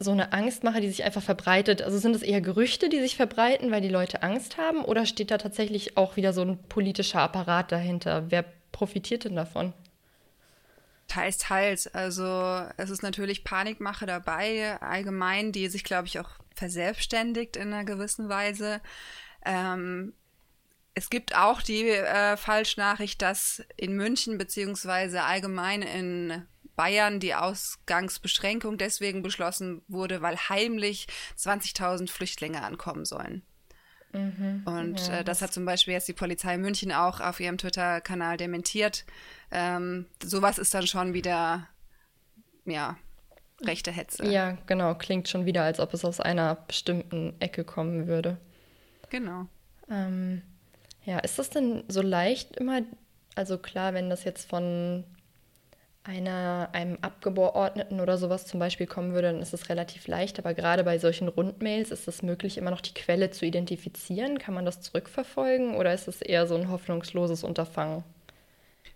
so 0.00 0.12
eine 0.12 0.32
Angstmache, 0.32 0.80
die 0.80 0.88
sich 0.88 1.04
einfach 1.04 1.22
verbreitet? 1.22 1.82
Also 1.82 1.98
sind 1.98 2.16
es 2.16 2.22
eher 2.22 2.40
Gerüchte, 2.40 2.88
die 2.88 3.00
sich 3.00 3.16
verbreiten, 3.16 3.70
weil 3.70 3.80
die 3.80 3.88
Leute 3.88 4.22
Angst 4.22 4.56
haben 4.56 4.84
oder 4.84 5.06
steht 5.06 5.30
da 5.30 5.38
tatsächlich 5.38 5.96
auch 5.96 6.16
wieder 6.16 6.32
so 6.32 6.42
ein 6.42 6.58
politischer 6.68 7.20
Apparat 7.20 7.70
dahinter? 7.70 8.30
Wer 8.30 8.44
profitiert 8.72 9.24
denn 9.24 9.36
davon? 9.36 9.72
Teils, 11.08 11.38
teils. 11.38 11.86
Also 11.86 12.24
es 12.76 12.90
ist 12.90 13.02
natürlich 13.02 13.42
Panikmache 13.42 14.06
dabei, 14.06 14.80
allgemein, 14.80 15.52
die 15.52 15.68
sich, 15.68 15.82
glaube 15.82 16.06
ich, 16.06 16.20
auch 16.20 16.30
verselbstständigt 16.58 17.56
in 17.56 17.72
einer 17.72 17.84
gewissen 17.84 18.28
Weise. 18.28 18.80
Ähm, 19.44 20.14
es 20.94 21.10
gibt 21.10 21.36
auch 21.36 21.62
die 21.62 21.88
äh, 21.88 22.36
Falschnachricht, 22.36 23.22
dass 23.22 23.62
in 23.76 23.94
München 23.94 24.36
beziehungsweise 24.36 25.22
allgemein 25.22 25.82
in 25.82 26.46
Bayern 26.74 27.20
die 27.20 27.34
Ausgangsbeschränkung 27.34 28.78
deswegen 28.78 29.22
beschlossen 29.22 29.82
wurde, 29.88 30.22
weil 30.22 30.36
heimlich 30.36 31.06
20.000 31.36 32.10
Flüchtlinge 32.10 32.62
ankommen 32.62 33.04
sollen. 33.04 33.42
Mhm, 34.12 34.62
und 34.64 35.06
ja, 35.08 35.18
äh, 35.18 35.24
das 35.24 35.42
hat 35.42 35.52
zum 35.52 35.64
Beispiel 35.64 35.94
jetzt 35.94 36.08
die 36.08 36.14
Polizei 36.14 36.56
München 36.56 36.92
auch 36.92 37.20
auf 37.20 37.40
ihrem 37.40 37.58
Twitter-Kanal 37.58 38.36
dementiert. 38.36 39.04
Ähm, 39.50 40.06
sowas 40.22 40.58
ist 40.58 40.74
dann 40.74 40.86
schon 40.86 41.14
wieder, 41.14 41.68
ja, 42.64 42.96
rechte 43.62 43.90
Hetze. 43.90 44.26
Ja, 44.26 44.56
genau. 44.66 44.94
Klingt 44.94 45.28
schon 45.28 45.46
wieder, 45.46 45.62
als 45.62 45.80
ob 45.80 45.94
es 45.94 46.04
aus 46.04 46.20
einer 46.20 46.54
bestimmten 46.66 47.34
Ecke 47.40 47.64
kommen 47.64 48.06
würde. 48.06 48.38
Genau. 49.10 49.46
Ähm, 49.90 50.42
ja, 51.04 51.18
ist 51.18 51.38
das 51.38 51.50
denn 51.50 51.84
so 51.88 52.02
leicht 52.02 52.56
immer? 52.56 52.82
Also 53.34 53.58
klar, 53.58 53.94
wenn 53.94 54.10
das 54.10 54.24
jetzt 54.24 54.48
von 54.48 55.04
einer, 56.04 56.70
einem 56.72 56.98
Abgeordneten 57.02 58.00
oder 58.00 58.16
sowas 58.16 58.46
zum 58.46 58.60
Beispiel 58.60 58.86
kommen 58.86 59.12
würde, 59.12 59.32
dann 59.32 59.42
ist 59.42 59.52
es 59.52 59.68
relativ 59.68 60.06
leicht. 60.08 60.38
Aber 60.38 60.54
gerade 60.54 60.82
bei 60.84 60.98
solchen 60.98 61.28
Rundmails 61.28 61.90
ist 61.90 62.08
es 62.08 62.22
möglich, 62.22 62.56
immer 62.56 62.70
noch 62.70 62.80
die 62.80 62.94
Quelle 62.94 63.30
zu 63.30 63.44
identifizieren. 63.44 64.38
Kann 64.38 64.54
man 64.54 64.64
das 64.64 64.80
zurückverfolgen 64.80 65.76
oder 65.76 65.92
ist 65.92 66.08
es 66.08 66.22
eher 66.22 66.46
so 66.46 66.54
ein 66.54 66.70
hoffnungsloses 66.70 67.44
Unterfangen? 67.44 68.04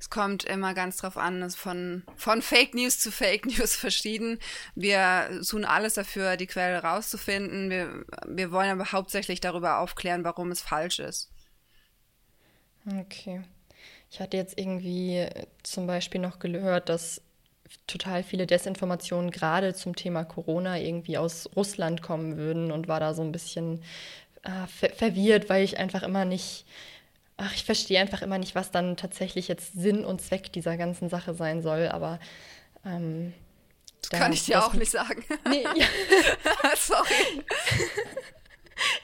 Es 0.02 0.10
kommt 0.10 0.42
immer 0.42 0.74
ganz 0.74 0.96
drauf 0.96 1.16
an, 1.16 1.42
es 1.42 1.54
von, 1.54 2.02
von 2.16 2.42
Fake 2.42 2.74
News 2.74 2.98
zu 2.98 3.12
Fake 3.12 3.46
News 3.46 3.76
verschieden. 3.76 4.40
Wir 4.74 5.40
tun 5.48 5.64
alles 5.64 5.94
dafür, 5.94 6.36
die 6.36 6.48
Quelle 6.48 6.82
rauszufinden. 6.82 7.70
Wir, 7.70 8.04
wir 8.26 8.50
wollen 8.50 8.70
aber 8.70 8.90
hauptsächlich 8.90 9.40
darüber 9.40 9.78
aufklären, 9.78 10.24
warum 10.24 10.50
es 10.50 10.60
falsch 10.60 10.98
ist. 10.98 11.30
Okay. 12.84 13.44
Ich 14.10 14.18
hatte 14.18 14.36
jetzt 14.36 14.58
irgendwie 14.58 15.28
zum 15.62 15.86
Beispiel 15.86 16.20
noch 16.20 16.40
gehört, 16.40 16.88
dass 16.88 17.22
total 17.86 18.24
viele 18.24 18.48
Desinformationen 18.48 19.30
gerade 19.30 19.72
zum 19.72 19.94
Thema 19.94 20.24
Corona 20.24 20.80
irgendwie 20.80 21.16
aus 21.16 21.48
Russland 21.54 22.02
kommen 22.02 22.36
würden 22.36 22.72
und 22.72 22.88
war 22.88 22.98
da 22.98 23.14
so 23.14 23.22
ein 23.22 23.30
bisschen 23.30 23.84
äh, 24.42 24.66
ver 24.66 24.90
verwirrt, 24.90 25.48
weil 25.48 25.62
ich 25.62 25.78
einfach 25.78 26.02
immer 26.02 26.24
nicht 26.24 26.66
ach, 27.42 27.54
ich 27.54 27.64
verstehe 27.64 28.00
einfach 28.00 28.22
immer 28.22 28.38
nicht, 28.38 28.54
was 28.54 28.70
dann 28.70 28.96
tatsächlich 28.96 29.48
jetzt 29.48 29.72
Sinn 29.74 30.04
und 30.04 30.20
Zweck 30.20 30.52
dieser 30.52 30.76
ganzen 30.76 31.08
Sache 31.08 31.34
sein 31.34 31.62
soll, 31.62 31.88
aber 31.88 32.18
ähm, 32.84 33.32
das 34.00 34.10
da, 34.10 34.18
kann 34.18 34.32
ich 34.32 34.44
dir 34.44 34.64
auch 34.64 34.74
nicht 34.74 34.90
sagen. 34.90 35.24
Nee, 35.48 35.62
ja. 35.62 35.86
Sorry. 36.76 37.42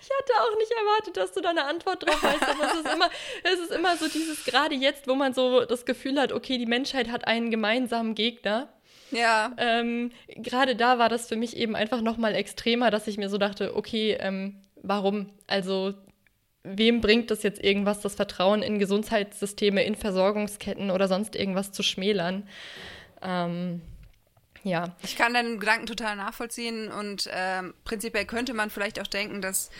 Ich 0.00 0.10
hatte 0.10 0.32
auch 0.40 0.58
nicht 0.58 0.72
erwartet, 0.72 1.16
dass 1.16 1.32
du 1.32 1.40
da 1.40 1.50
eine 1.50 1.64
Antwort 1.64 2.04
drauf 2.04 2.22
weißt, 2.22 2.42
aber 2.42 2.64
es 2.64 2.74
ist 2.80 2.92
immer, 2.92 3.10
es 3.44 3.60
ist 3.60 3.70
immer 3.70 3.96
so 3.96 4.08
dieses, 4.08 4.44
gerade 4.44 4.74
jetzt, 4.74 5.06
wo 5.06 5.14
man 5.14 5.34
so 5.34 5.64
das 5.64 5.84
Gefühl 5.84 6.18
hat, 6.20 6.32
okay, 6.32 6.58
die 6.58 6.66
Menschheit 6.66 7.10
hat 7.10 7.26
einen 7.26 7.50
gemeinsamen 7.50 8.14
Gegner. 8.14 8.68
Ja. 9.10 9.52
Ähm, 9.56 10.10
gerade 10.28 10.74
da 10.74 10.98
war 10.98 11.08
das 11.08 11.28
für 11.28 11.36
mich 11.36 11.56
eben 11.56 11.76
einfach 11.76 12.00
nochmal 12.00 12.34
extremer, 12.34 12.90
dass 12.90 13.06
ich 13.06 13.18
mir 13.18 13.28
so 13.28 13.38
dachte, 13.38 13.76
okay, 13.76 14.16
ähm, 14.20 14.60
warum? 14.82 15.30
Also 15.46 15.94
wem 16.62 17.00
bringt 17.00 17.30
es 17.30 17.42
jetzt 17.42 17.62
irgendwas, 17.62 18.00
das 18.00 18.14
Vertrauen 18.14 18.62
in 18.62 18.78
Gesundheitssysteme, 18.78 19.84
in 19.84 19.94
Versorgungsketten 19.94 20.90
oder 20.90 21.08
sonst 21.08 21.36
irgendwas 21.36 21.72
zu 21.72 21.82
schmälern? 21.82 22.48
Ähm, 23.22 23.82
ja. 24.64 24.96
Ich 25.02 25.16
kann 25.16 25.34
deinen 25.34 25.60
Gedanken 25.60 25.86
total 25.86 26.16
nachvollziehen 26.16 26.90
und 26.90 27.28
ähm, 27.32 27.74
prinzipiell 27.84 28.26
könnte 28.26 28.54
man 28.54 28.70
vielleicht 28.70 29.00
auch 29.00 29.06
denken, 29.06 29.40
dass 29.40 29.70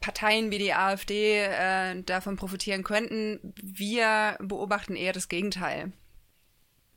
Parteien 0.00 0.50
wie 0.50 0.58
die 0.58 0.72
AfD 0.72 1.40
äh, 1.40 2.02
davon 2.02 2.36
profitieren 2.36 2.84
könnten. 2.84 3.54
Wir 3.62 4.36
beobachten 4.40 4.94
eher 4.94 5.12
das 5.12 5.28
Gegenteil. 5.28 5.92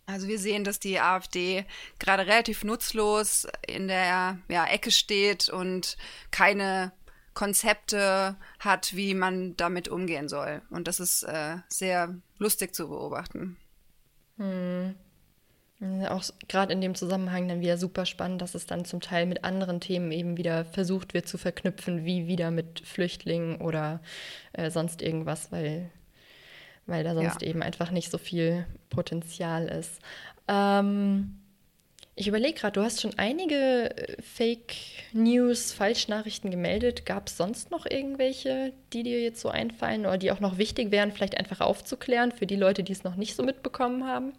Also 0.05 0.27
wir 0.27 0.39
sehen, 0.39 0.63
dass 0.63 0.79
die 0.79 0.99
AfD 0.99 1.65
gerade 1.99 2.25
relativ 2.25 2.63
nutzlos 2.63 3.47
in 3.67 3.87
der 3.87 4.39
ja, 4.47 4.65
Ecke 4.65 4.91
steht 4.91 5.49
und 5.49 5.97
keine 6.31 6.91
Konzepte 7.39 8.35
hat, 8.59 8.97
wie 8.97 9.13
man 9.13 9.55
damit 9.55 9.87
umgehen 9.87 10.27
soll. 10.27 10.61
Und 10.71 10.89
das 10.89 10.99
ist 10.99 11.23
äh, 11.23 11.55
sehr 11.69 12.13
lustig 12.37 12.75
zu 12.75 12.89
beobachten. 12.89 13.55
Hm. 14.35 14.95
Auch 16.09 16.21
gerade 16.49 16.73
in 16.73 16.81
dem 16.81 16.95
Zusammenhang 16.95 17.47
dann 17.47 17.61
wieder 17.61 17.77
super 17.77 18.05
spannend, 18.05 18.41
dass 18.41 18.55
es 18.55 18.65
dann 18.65 18.83
zum 18.83 18.99
Teil 18.99 19.25
mit 19.25 19.45
anderen 19.45 19.79
Themen 19.79 20.11
eben 20.11 20.35
wieder 20.35 20.65
versucht 20.65 21.13
wird 21.13 21.29
zu 21.29 21.37
verknüpfen, 21.37 22.03
wie 22.03 22.27
wieder 22.27 22.51
mit 22.51 22.81
Flüchtlingen 22.81 23.61
oder 23.61 24.01
äh, 24.51 24.69
sonst 24.69 25.01
irgendwas, 25.01 25.49
weil, 25.49 25.89
weil 26.87 27.05
da 27.05 27.13
sonst 27.13 27.41
ja. 27.41 27.47
eben 27.47 27.63
einfach 27.63 27.91
nicht 27.91 28.11
so 28.11 28.17
viel 28.17 28.65
Potenzial 28.89 29.69
ist. 29.69 30.01
Ähm, 30.49 31.38
ich 32.19 32.27
überlege 32.27 32.59
gerade, 32.59 32.73
du 32.73 32.83
hast 32.83 32.99
schon 32.99 33.17
einige 33.17 33.95
äh, 33.95 34.21
Fake 34.21 34.75
News, 35.13 35.71
Falschnachrichten 35.71 36.51
gemeldet. 36.51 37.05
Gab 37.05 37.27
es 37.27 37.37
sonst 37.37 37.71
noch 37.71 37.85
irgendwelche, 37.85 38.73
die 38.91 39.03
dir 39.03 39.21
jetzt 39.21 39.39
so 39.39 39.47
einfallen 39.47 40.01
oder 40.01 40.17
die 40.17 40.29
auch 40.33 40.41
noch 40.41 40.57
wichtig 40.57 40.91
wären, 40.91 41.13
vielleicht 41.13 41.37
einfach 41.37 41.61
aufzuklären 41.61 42.33
für 42.33 42.45
die 42.45 42.57
Leute, 42.57 42.83
die 42.83 42.91
es 42.91 43.05
noch 43.05 43.15
nicht 43.15 43.35
so 43.35 43.43
mitbekommen 43.43 44.05
haben? 44.05 44.33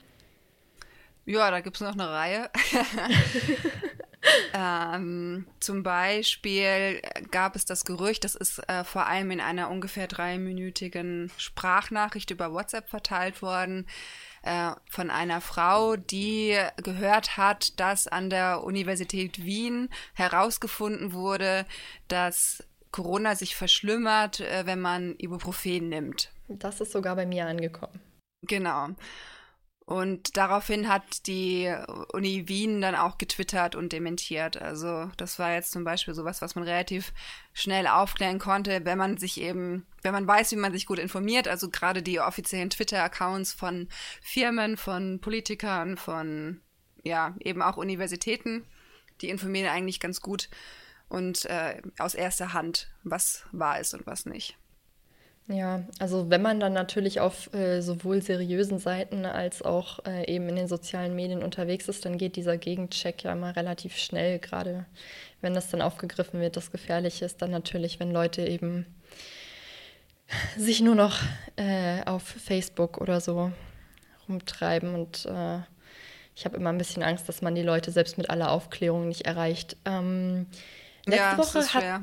Ja, 1.25 1.51
da 1.51 1.61
gibt 1.61 1.77
es 1.77 1.81
noch 1.81 1.95
eine 1.95 2.11
Reihe. 2.11 2.51
ähm, 4.55 5.47
zum 5.61 5.83
Beispiel 5.83 7.01
gab 7.31 7.57
es 7.57 7.65
das 7.65 7.85
Gerücht, 7.85 8.25
das 8.25 8.35
ist 8.35 8.59
äh, 8.69 8.85
vor 8.85 9.07
allem 9.07 9.31
in 9.31 9.41
einer 9.41 9.71
ungefähr 9.71 10.07
dreiminütigen 10.07 11.31
Sprachnachricht 11.39 12.31
über 12.31 12.53
WhatsApp 12.53 12.89
verteilt 12.89 13.41
worden, 13.41 13.87
äh, 14.43 14.73
von 14.91 15.11
einer 15.11 15.41
Frau, 15.41 15.97
die 15.97 16.59
gehört 16.83 17.37
hat, 17.37 17.79
dass 17.81 18.09
an 18.09 18.31
der 18.31 18.63
Universität 18.65 19.45
Wien 19.45 19.89
herausgefunden 20.15 21.13
wurde, 21.13 21.67
dass 22.09 22.65
Corona 22.91 23.37
sich 23.37 23.57
verschlimmert, 23.57 24.41
äh, 24.41 24.67
wenn 24.67 24.81
man 24.81 25.15
Ibuprofen 25.19 25.89
nimmt. 25.89 26.31
Das 26.49 26.81
ist 26.81 26.93
sogar 26.93 27.17
bei 27.17 27.27
mir 27.27 27.47
angekommen. 27.47 28.01
Genau. 28.43 28.89
Und 29.87 30.37
daraufhin 30.37 30.89
hat 30.89 31.27
die 31.27 31.75
Uni 32.13 32.47
Wien 32.47 32.81
dann 32.81 32.95
auch 32.95 33.19
getwittert 33.19 33.75
und 33.75 33.93
dementiert. 33.93 34.57
Also 34.57 35.11
das 35.17 35.41
war 35.41 35.53
jetzt 35.53 35.73
zum 35.73 35.83
Beispiel 35.83 36.15
sowas, 36.15 36.41
was 36.41 36.55
man 36.55 36.63
relativ 36.63 37.13
schnell 37.53 37.89
aufklären 37.89 38.39
konnte, 38.39 38.85
wenn 38.85 38.99
man 38.99 39.17
sich 39.17 39.41
eben, 39.41 39.87
wenn 40.03 40.13
man 40.13 40.29
weiß, 40.29 40.53
wie 40.53 40.57
man 40.57 40.73
sich 40.73 40.87
gut 40.87 41.01
informiert. 41.01 41.49
Also 41.49 41.71
gerade 41.71 42.05
die 42.05 42.21
offiziellen 42.21 42.71
Twitter-Accounts 42.71 43.53
von 43.53 43.89
Firmen, 44.23 44.77
von 44.77 45.21
Politikern, 45.21 45.97
von 45.97 46.61
ja 47.03 47.35
eben 47.41 47.61
auch 47.61 47.77
Universitäten, 47.77 48.65
die 49.23 49.29
informieren 49.29 49.69
eigentlich 49.69 49.99
ganz 49.99 50.21
gut 50.21 50.49
und 51.09 51.47
äh, 51.47 51.83
aus 51.99 52.15
erster 52.15 52.53
Hand, 52.53 52.89
was 53.03 53.45
wahr 53.51 53.81
ist 53.81 53.95
und 53.95 54.07
was 54.07 54.25
nicht. 54.25 54.57
Ja, 55.49 55.83
also 55.99 56.31
wenn 56.31 56.43
man 56.43 56.61
dann 56.61 56.73
natürlich 56.73 57.19
auf 57.19 57.53
äh, 57.53 57.81
sowohl 57.81 58.23
seriösen 58.23 58.79
Seiten 58.79 59.25
als 59.25 59.63
auch 59.63 59.99
äh, 60.07 60.33
eben 60.33 60.49
in 60.49 60.55
den 60.55 60.69
sozialen 60.69 61.17
Medien 61.17 61.43
unterwegs 61.43 61.89
ist, 61.89 62.05
dann 62.05 62.19
geht 62.19 62.37
dieser 62.37 62.57
Gegencheck 62.57 63.25
ja 63.25 63.33
immer 63.33 63.57
relativ 63.57 63.97
schnell, 63.97 64.39
gerade 64.39 64.87
wenn 65.41 65.55
das 65.55 65.69
dann 65.69 65.83
aufgegriffen 65.83 66.41
wird. 66.41 66.57
Das 66.57 66.71
Gefährliche 66.71 67.25
ist 67.25 67.43
dann 67.43 67.51
natürlich, 67.51 67.99
wenn 67.99 68.13
Leute 68.13 68.47
eben 68.47 68.87
sich 70.57 70.81
nur 70.81 70.95
noch 70.95 71.19
äh, 71.57 72.05
auf 72.05 72.23
Facebook 72.23 73.01
oder 73.01 73.21
so 73.21 73.51
rumtreiben 74.29 74.95
und 74.95 75.27
äh, 75.27 75.59
ich 76.37 76.45
habe 76.45 76.57
immer 76.57 76.71
ein 76.71 76.79
bisschen 76.79 77.03
Angst, 77.03 77.29
dass 77.29 77.43
man 77.43 77.55
die 77.55 77.63
Leute 77.63 77.91
selbst 77.91 78.17
mit 78.17 78.31
aller 78.31 78.51
Aufklärung 78.51 79.09
nicht 79.09 79.27
erreicht. 79.27 79.77
Ähm, 79.85 80.47
letzte 81.05 81.23
ja, 81.23 81.39
Woche 81.39 81.75
hat, 81.75 82.01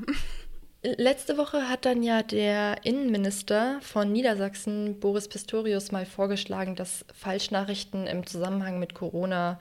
Letzte 0.84 1.38
Woche 1.38 1.70
hat 1.70 1.86
dann 1.86 2.04
ja 2.04 2.22
der 2.22 2.86
Innenminister 2.86 3.80
von 3.82 4.12
Niedersachsen, 4.12 5.00
Boris 5.00 5.28
Pistorius, 5.28 5.92
mal 5.92 6.06
vorgeschlagen, 6.06 6.76
dass 6.76 7.04
Falschnachrichten 7.14 8.06
im 8.06 8.28
Zusammenhang 8.28 8.80
mit 8.80 8.94
Corona 8.94 9.60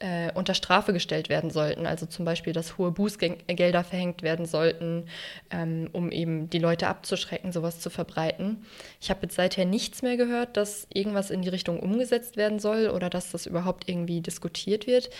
äh, 0.00 0.32
unter 0.32 0.54
Strafe 0.54 0.92
gestellt 0.92 1.28
werden 1.28 1.50
sollten. 1.50 1.86
Also 1.86 2.06
zum 2.06 2.24
Beispiel, 2.24 2.52
dass 2.52 2.78
hohe 2.78 2.90
Bußgelder 2.90 3.84
verhängt 3.84 4.22
werden 4.22 4.46
sollten, 4.46 5.04
ähm, 5.50 5.88
um 5.92 6.10
eben 6.10 6.48
die 6.48 6.58
Leute 6.58 6.88
abzuschrecken, 6.88 7.52
sowas 7.52 7.80
zu 7.80 7.90
verbreiten. 7.90 8.64
Ich 9.00 9.10
habe 9.10 9.20
jetzt 9.22 9.36
seither 9.36 9.66
nichts 9.66 10.02
mehr 10.02 10.16
gehört, 10.16 10.56
dass 10.56 10.86
irgendwas 10.92 11.30
in 11.30 11.42
die 11.42 11.50
Richtung 11.50 11.78
umgesetzt 11.80 12.36
werden 12.38 12.58
soll 12.58 12.88
oder 12.88 13.10
dass 13.10 13.30
das 13.30 13.46
überhaupt 13.46 13.88
irgendwie 13.88 14.22
diskutiert 14.22 14.86
wird. 14.86 15.10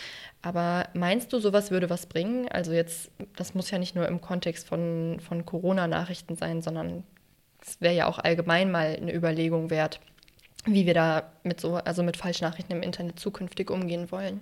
Aber 0.40 0.88
meinst 0.94 1.32
du, 1.32 1.38
sowas 1.38 1.70
würde 1.70 1.90
was 1.90 2.06
bringen? 2.06 2.49
Also 2.49 2.72
jetzt, 2.72 3.10
das 3.37 3.54
muss 3.54 3.70
ja 3.70 3.78
nicht 3.78 3.94
nur 3.94 4.08
im 4.08 4.22
Kontext 4.22 4.66
von, 4.66 5.20
von 5.20 5.44
Corona-Nachrichten 5.44 6.37
sein, 6.37 6.62
sondern 6.62 7.04
es 7.60 7.78
wäre 7.82 7.94
ja 7.94 8.06
auch 8.06 8.18
allgemein 8.18 8.70
mal 8.70 8.96
eine 8.96 9.14
Überlegung 9.14 9.68
wert, 9.68 10.00
wie 10.64 10.87
wir 10.87 10.94
da 10.94 11.30
mit 11.42 11.60
so, 11.60 11.75
also 11.75 12.02
mit 12.02 12.16
Falschnachrichten 12.16 12.75
im 12.75 12.82
Internet 12.82 13.20
zukünftig 13.20 13.70
umgehen 13.70 14.10
wollen. 14.10 14.40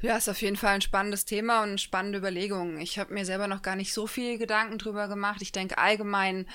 Ja, 0.00 0.16
ist 0.16 0.28
auf 0.28 0.42
jeden 0.42 0.56
Fall 0.56 0.74
ein 0.74 0.82
spannendes 0.82 1.24
Thema 1.24 1.62
und 1.62 1.80
spannende 1.80 2.18
Überlegung. 2.18 2.78
Ich 2.78 2.98
habe 2.98 3.14
mir 3.14 3.24
selber 3.24 3.48
noch 3.48 3.62
gar 3.62 3.76
nicht 3.76 3.92
so 3.92 4.06
viel 4.06 4.38
Gedanken 4.38 4.78
drüber 4.78 5.08
gemacht. 5.08 5.40
Ich 5.40 5.52
denke 5.52 5.78
allgemein 5.78 6.46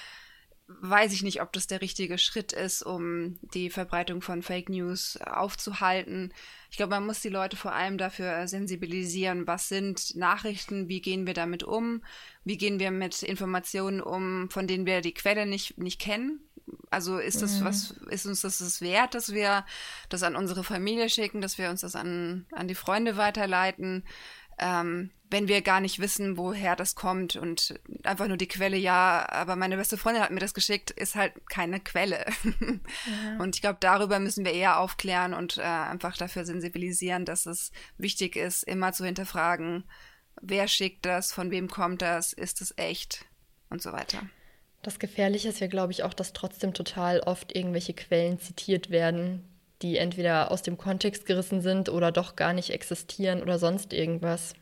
weiß 0.79 1.13
ich 1.13 1.23
nicht, 1.23 1.41
ob 1.41 1.51
das 1.53 1.67
der 1.67 1.81
richtige 1.81 2.17
Schritt 2.17 2.53
ist, 2.53 2.83
um 2.83 3.39
die 3.53 3.69
Verbreitung 3.69 4.21
von 4.21 4.41
Fake 4.41 4.69
News 4.69 5.17
aufzuhalten. 5.17 6.33
Ich 6.69 6.77
glaube, 6.77 6.91
man 6.91 7.05
muss 7.05 7.21
die 7.21 7.29
Leute 7.29 7.57
vor 7.57 7.73
allem 7.73 7.97
dafür 7.97 8.47
sensibilisieren, 8.47 9.47
was 9.47 9.67
sind 9.67 10.15
Nachrichten, 10.15 10.87
wie 10.87 11.01
gehen 11.01 11.27
wir 11.27 11.33
damit 11.33 11.63
um, 11.63 12.03
wie 12.43 12.57
gehen 12.57 12.79
wir 12.79 12.91
mit 12.91 13.23
Informationen 13.23 14.01
um, 14.01 14.49
von 14.49 14.67
denen 14.67 14.85
wir 14.85 15.01
die 15.01 15.13
Quelle 15.13 15.45
nicht, 15.45 15.77
nicht 15.77 15.99
kennen. 15.99 16.39
Also 16.89 17.17
ist 17.17 17.41
das 17.41 17.59
mhm. 17.59 17.65
was, 17.65 17.91
ist 18.09 18.25
uns 18.25 18.41
das, 18.41 18.59
das 18.59 18.81
wert, 18.81 19.15
dass 19.15 19.33
wir 19.33 19.65
das 20.09 20.23
an 20.23 20.35
unsere 20.35 20.63
Familie 20.63 21.09
schicken, 21.09 21.41
dass 21.41 21.57
wir 21.57 21.69
uns 21.69 21.81
das 21.81 21.95
an, 21.95 22.45
an 22.51 22.67
die 22.67 22.75
Freunde 22.75 23.17
weiterleiten, 23.17 24.03
ähm, 24.59 25.11
wenn 25.29 25.47
wir 25.47 25.61
gar 25.61 25.79
nicht 25.79 25.99
wissen, 25.99 26.37
woher 26.37 26.75
das 26.75 26.93
kommt 26.93 27.37
und 27.37 27.79
einfach 28.03 28.27
nur 28.27 28.37
die 28.37 28.49
Quelle, 28.49 28.77
ja, 28.77 29.25
aber 29.29 29.55
meine 29.55 29.77
beste 29.77 29.97
Freundin 29.97 30.21
hat 30.21 30.31
mir 30.31 30.41
das 30.41 30.53
geschickt, 30.53 30.91
ist 30.91 31.15
halt 31.15 31.33
keine 31.49 31.79
Quelle. 31.79 32.25
Ja. 32.43 33.37
Und 33.39 33.55
ich 33.55 33.61
glaube, 33.61 33.77
darüber 33.79 34.19
müssen 34.19 34.45
wir 34.45 34.51
eher 34.51 34.79
aufklären 34.79 35.33
und 35.33 35.57
äh, 35.57 35.61
einfach 35.61 36.17
dafür 36.17 36.45
sensibilisieren, 36.45 37.25
dass 37.25 37.45
es 37.45 37.71
wichtig 37.97 38.35
ist, 38.35 38.63
immer 38.63 38.91
zu 38.93 39.05
hinterfragen, 39.05 39.85
wer 40.41 40.67
schickt 40.67 41.05
das, 41.05 41.31
von 41.31 41.49
wem 41.49 41.69
kommt 41.69 42.01
das, 42.01 42.33
ist 42.33 42.61
es 42.61 42.73
echt 42.77 43.25
und 43.69 43.81
so 43.81 43.91
weiter. 43.93 44.21
Das 44.81 44.97
Gefährliche 44.97 45.49
ist 45.49 45.59
ja, 45.59 45.67
glaube 45.67 45.91
ich, 45.91 46.03
auch, 46.03 46.13
dass 46.13 46.33
trotzdem 46.33 46.73
total 46.73 47.19
oft 47.19 47.55
irgendwelche 47.55 47.93
Quellen 47.93 48.39
zitiert 48.39 48.89
werden, 48.89 49.47
die 49.81 49.97
entweder 49.97 50.51
aus 50.51 50.63
dem 50.63 50.77
Kontext 50.77 51.25
gerissen 51.25 51.61
sind 51.61 51.89
oder 51.89 52.11
doch 52.11 52.35
gar 52.35 52.53
nicht 52.53 52.71
existieren 52.71 53.41
oder 53.41 53.59
sonst 53.59 53.93
irgendwas. 53.93 54.53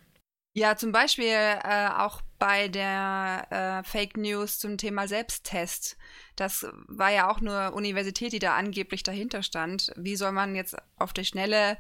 Ja, 0.54 0.76
zum 0.76 0.92
Beispiel 0.92 1.28
äh, 1.28 1.90
auch 1.96 2.22
bei 2.38 2.68
der 2.68 3.48
äh, 3.50 3.84
Fake 3.90 4.18
News 4.18 4.60
zum 4.60 4.78
Thema 4.78 5.08
Selbsttest. 5.08 5.96
Das 6.36 6.66
war 6.88 7.12
ja 7.12 7.30
auch 7.30 7.40
nur 7.40 7.74
Universität, 7.74 8.34
die 8.34 8.40
da 8.40 8.56
angeblich 8.56 9.04
dahinter 9.04 9.44
stand. 9.44 9.94
Wie 9.96 10.16
soll 10.16 10.32
man 10.32 10.56
jetzt 10.56 10.76
auf 10.98 11.14
der 11.14 11.24
Schnelle 11.24 11.78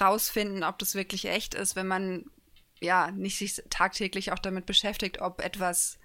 rausfinden, 0.00 0.62
ob 0.62 0.78
das 0.78 0.94
wirklich 0.94 1.26
echt 1.26 1.54
ist, 1.54 1.76
wenn 1.76 1.88
man 1.88 2.24
ja 2.80 3.10
nicht 3.10 3.38
sich 3.38 3.62
tagtäglich 3.70 4.32
auch 4.32 4.38
damit 4.38 4.66
beschäftigt, 4.66 5.20
ob 5.20 5.42
etwas 5.42 5.98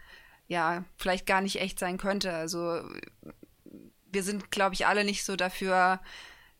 ja 0.51 0.83
vielleicht 0.97 1.25
gar 1.25 1.41
nicht 1.41 1.59
echt 1.61 1.79
sein 1.79 1.97
könnte. 1.97 2.33
Also 2.33 2.81
wir 4.11 4.23
sind, 4.23 4.51
glaube 4.51 4.75
ich, 4.75 4.85
alle 4.85 5.05
nicht 5.05 5.23
so 5.23 5.35
dafür 5.35 6.01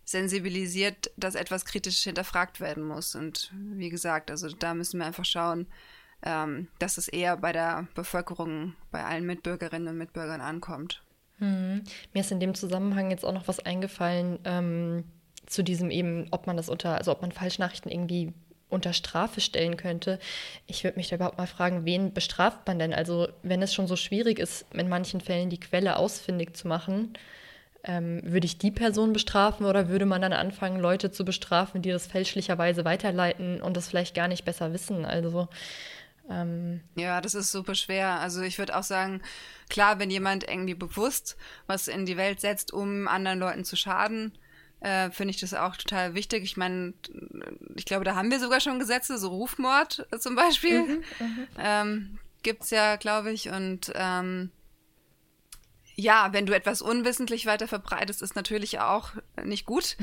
sensibilisiert, 0.06 1.12
dass 1.18 1.36
etwas 1.36 1.66
kritisch 1.66 2.02
hinterfragt 2.02 2.60
werden 2.60 2.84
muss. 2.84 3.16
Und 3.16 3.52
wie 3.54 3.90
gesagt, 3.90 4.32
also 4.32 4.48
da 4.50 4.74
müssen 4.74 5.00
wir 5.00 5.06
einfach 5.06 5.26
schauen, 5.26 5.68
ähm, 6.24 6.70
dass 6.80 6.98
es 6.98 7.08
eher 7.10 7.36
bei 7.38 7.52
der 7.52 7.88
Bevölkerung, 7.94 8.76
bei 8.92 9.04
allen 9.04 9.26
Mitbürgerinnen 9.26 9.90
und 9.90 9.98
Mitbürgern 9.98 10.40
ankommt. 10.40 11.04
Hm. 11.40 11.84
Mir 12.14 12.22
ist 12.22 12.32
in 12.32 12.40
dem 12.40 12.56
Zusammenhang 12.56 13.12
jetzt 13.12 13.26
auch 13.26 13.34
noch 13.34 13.48
was 13.48 13.60
eingefallen 13.60 14.40
ähm, 14.46 15.04
zu 15.48 15.64
diesem 15.64 15.92
eben, 15.92 16.28
ob 16.32 16.48
man 16.48 16.56
das 16.56 16.70
unter, 16.70 16.98
also 16.98 17.12
ob 17.12 17.22
man 17.22 17.32
Falschnachrichten 17.32 17.92
irgendwie 17.92 18.34
unter 18.72 18.94
Strafe 18.94 19.42
stellen 19.42 19.78
könnte. 19.78 20.20
Ich 20.68 20.84
würde 20.84 20.98
mich 20.98 21.10
da 21.10 21.18
überhaupt 21.18 21.38
mal 21.38 21.48
fragen, 21.48 21.86
wen 21.86 22.14
bestraft 22.14 22.66
man 22.68 22.80
denn? 22.80 22.94
Also 22.94 23.28
wenn 23.44 23.62
es 23.62 23.74
schon 23.74 23.88
so 23.88 23.96
schwierig 23.96 24.40
ist, 24.40 24.66
in 24.74 24.90
manchen 24.90 25.22
Fällen 25.22 25.50
die 25.50 25.60
Quelle 25.60 25.98
ausfindig 25.98 26.56
zu 26.56 26.68
machen, 26.68 27.14
ähm, 27.84 28.22
würde 28.24 28.46
ich 28.46 28.58
die 28.58 28.72
Person 28.72 29.14
bestrafen 29.14 29.66
oder 29.66 29.90
würde 29.90 30.06
man 30.06 30.22
dann 30.22 30.34
anfangen, 30.34 30.80
Leute 30.80 31.12
zu 31.12 31.26
bestrafen, 31.26 31.82
die 31.82 31.90
das 31.90 32.08
fälschlicherweise 32.08 32.86
weiterleiten 32.86 33.62
und 33.62 33.76
das 33.76 33.88
vielleicht 33.88 34.16
gar 34.16 34.28
nicht 34.28 34.46
besser 34.46 34.74
wissen? 34.74 35.06
Also 35.06 35.48
ähm 36.30 36.82
ja, 36.96 37.22
das 37.22 37.34
ist 37.34 37.52
super 37.52 37.76
schwer. 37.76 38.20
Also 38.20 38.42
ich 38.42 38.60
würde 38.60 38.78
auch 38.78 38.84
sagen, 38.84 39.22
klar, 39.70 40.00
wenn 40.00 40.12
jemand 40.12 40.48
irgendwie 40.48 40.76
bewusst 40.76 41.38
was 41.68 41.88
in 41.88 42.06
die 42.06 42.18
Welt 42.18 42.40
setzt, 42.40 42.72
um 42.72 43.08
anderen 43.08 43.40
Leuten 43.40 43.64
zu 43.64 43.76
schaden, 43.76 44.32
äh, 44.82 45.12
finde 45.12 45.32
ich 45.32 45.40
das 45.40 45.54
auch 45.54 45.78
total 45.78 46.14
wichtig. 46.16 46.44
Ich 46.44 46.58
meine, 46.58 46.94
ich 47.76 47.86
glaube, 47.86 48.04
da 48.04 48.16
haben 48.16 48.32
wir 48.32 48.40
sogar 48.40 48.60
schon 48.60 48.80
Gesetze, 48.80 49.18
so 49.18 49.30
Rufmord 49.30 50.08
zum 50.20 50.36
Beispiel. 50.36 50.82
Mhm, 50.82 51.04
mhm. 51.20 51.48
ähm, 51.58 52.20
Gibt 52.44 52.64
es 52.64 52.72
ja, 52.72 52.96
glaube 52.96 53.32
ich. 53.32 53.50
Und 53.50 53.92
ähm, 53.96 54.52
ja, 55.96 56.30
wenn 56.32 56.48
du 56.48 56.56
etwas 56.56 56.82
unwissentlich 56.82 57.46
weiter 57.46 57.68
verbreitest, 57.68 58.22
ist 58.22 58.36
natürlich 58.36 58.80
auch 58.80 59.12
nicht 59.44 59.66
gut. 59.66 59.98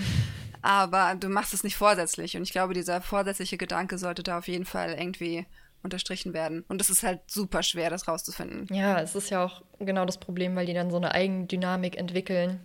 Aber 0.63 1.15
du 1.17 1.29
machst 1.29 1.55
es 1.55 1.65
nicht 1.65 1.77
vorsätzlich. 1.77 2.37
Und 2.37 2.43
ich 2.43 2.53
glaube, 2.53 2.75
dieser 2.75 3.01
vorsätzliche 3.01 3.59
Gedanke 3.59 3.99
sollte 3.99 4.23
da 4.23 4.39
auf 4.39 4.49
jeden 4.49 4.65
Fall 4.65 4.95
irgendwie 4.99 5.47
unterstrichen 5.83 6.33
werden. 6.35 6.65
Und 6.69 6.81
es 6.81 6.91
ist 6.91 7.03
halt 7.03 7.21
super 7.27 7.63
schwer, 7.63 7.91
das 7.91 8.09
rauszufinden. 8.09 8.67
Ja, 8.75 9.01
es 9.01 9.15
ist 9.15 9.31
ja 9.31 9.45
auch 9.45 9.63
genau 9.79 10.05
das 10.05 10.19
Problem, 10.19 10.55
weil 10.57 10.67
die 10.67 10.75
dann 10.75 10.91
so 10.91 10.97
eine 10.97 11.13
Eigendynamik 11.13 11.97
entwickeln. 11.97 12.61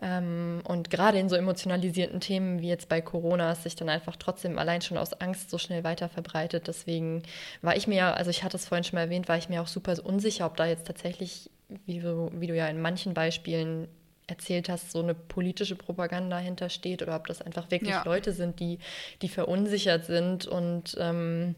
Ähm, 0.00 0.60
und 0.64 0.90
gerade 0.90 1.18
in 1.18 1.28
so 1.28 1.36
emotionalisierten 1.36 2.20
Themen 2.20 2.60
wie 2.60 2.68
jetzt 2.68 2.88
bei 2.88 3.00
Corona 3.00 3.52
ist 3.52 3.64
sich 3.64 3.74
dann 3.74 3.88
einfach 3.88 4.16
trotzdem 4.16 4.58
allein 4.58 4.80
schon 4.80 4.96
aus 4.96 5.12
Angst 5.20 5.50
so 5.50 5.58
schnell 5.58 5.82
weiter 5.84 6.08
verbreitet. 6.08 6.68
Deswegen 6.68 7.22
war 7.62 7.76
ich 7.76 7.86
mir, 7.86 8.16
also 8.16 8.30
ich 8.30 8.44
hatte 8.44 8.56
es 8.56 8.66
vorhin 8.66 8.84
schon 8.84 8.96
mal 8.96 9.02
erwähnt, 9.02 9.28
war 9.28 9.38
ich 9.38 9.48
mir 9.48 9.60
auch 9.60 9.66
super 9.66 9.96
unsicher, 10.04 10.46
ob 10.46 10.56
da 10.56 10.66
jetzt 10.66 10.86
tatsächlich 10.86 11.50
wie 11.86 12.00
du, 12.00 12.30
wie 12.32 12.46
du 12.46 12.56
ja 12.56 12.66
in 12.68 12.80
manchen 12.80 13.12
Beispielen 13.12 13.88
erzählt 14.26 14.68
hast, 14.68 14.92
so 14.92 15.02
eine 15.02 15.14
politische 15.14 15.74
Propaganda 15.74 16.38
hintersteht 16.38 17.02
oder 17.02 17.16
ob 17.16 17.26
das 17.26 17.42
einfach 17.42 17.70
wirklich 17.70 17.90
ja. 17.90 18.02
Leute 18.04 18.32
sind, 18.32 18.60
die, 18.60 18.78
die 19.22 19.28
verunsichert 19.28 20.04
sind 20.04 20.46
und 20.46 20.96
ähm, 21.00 21.54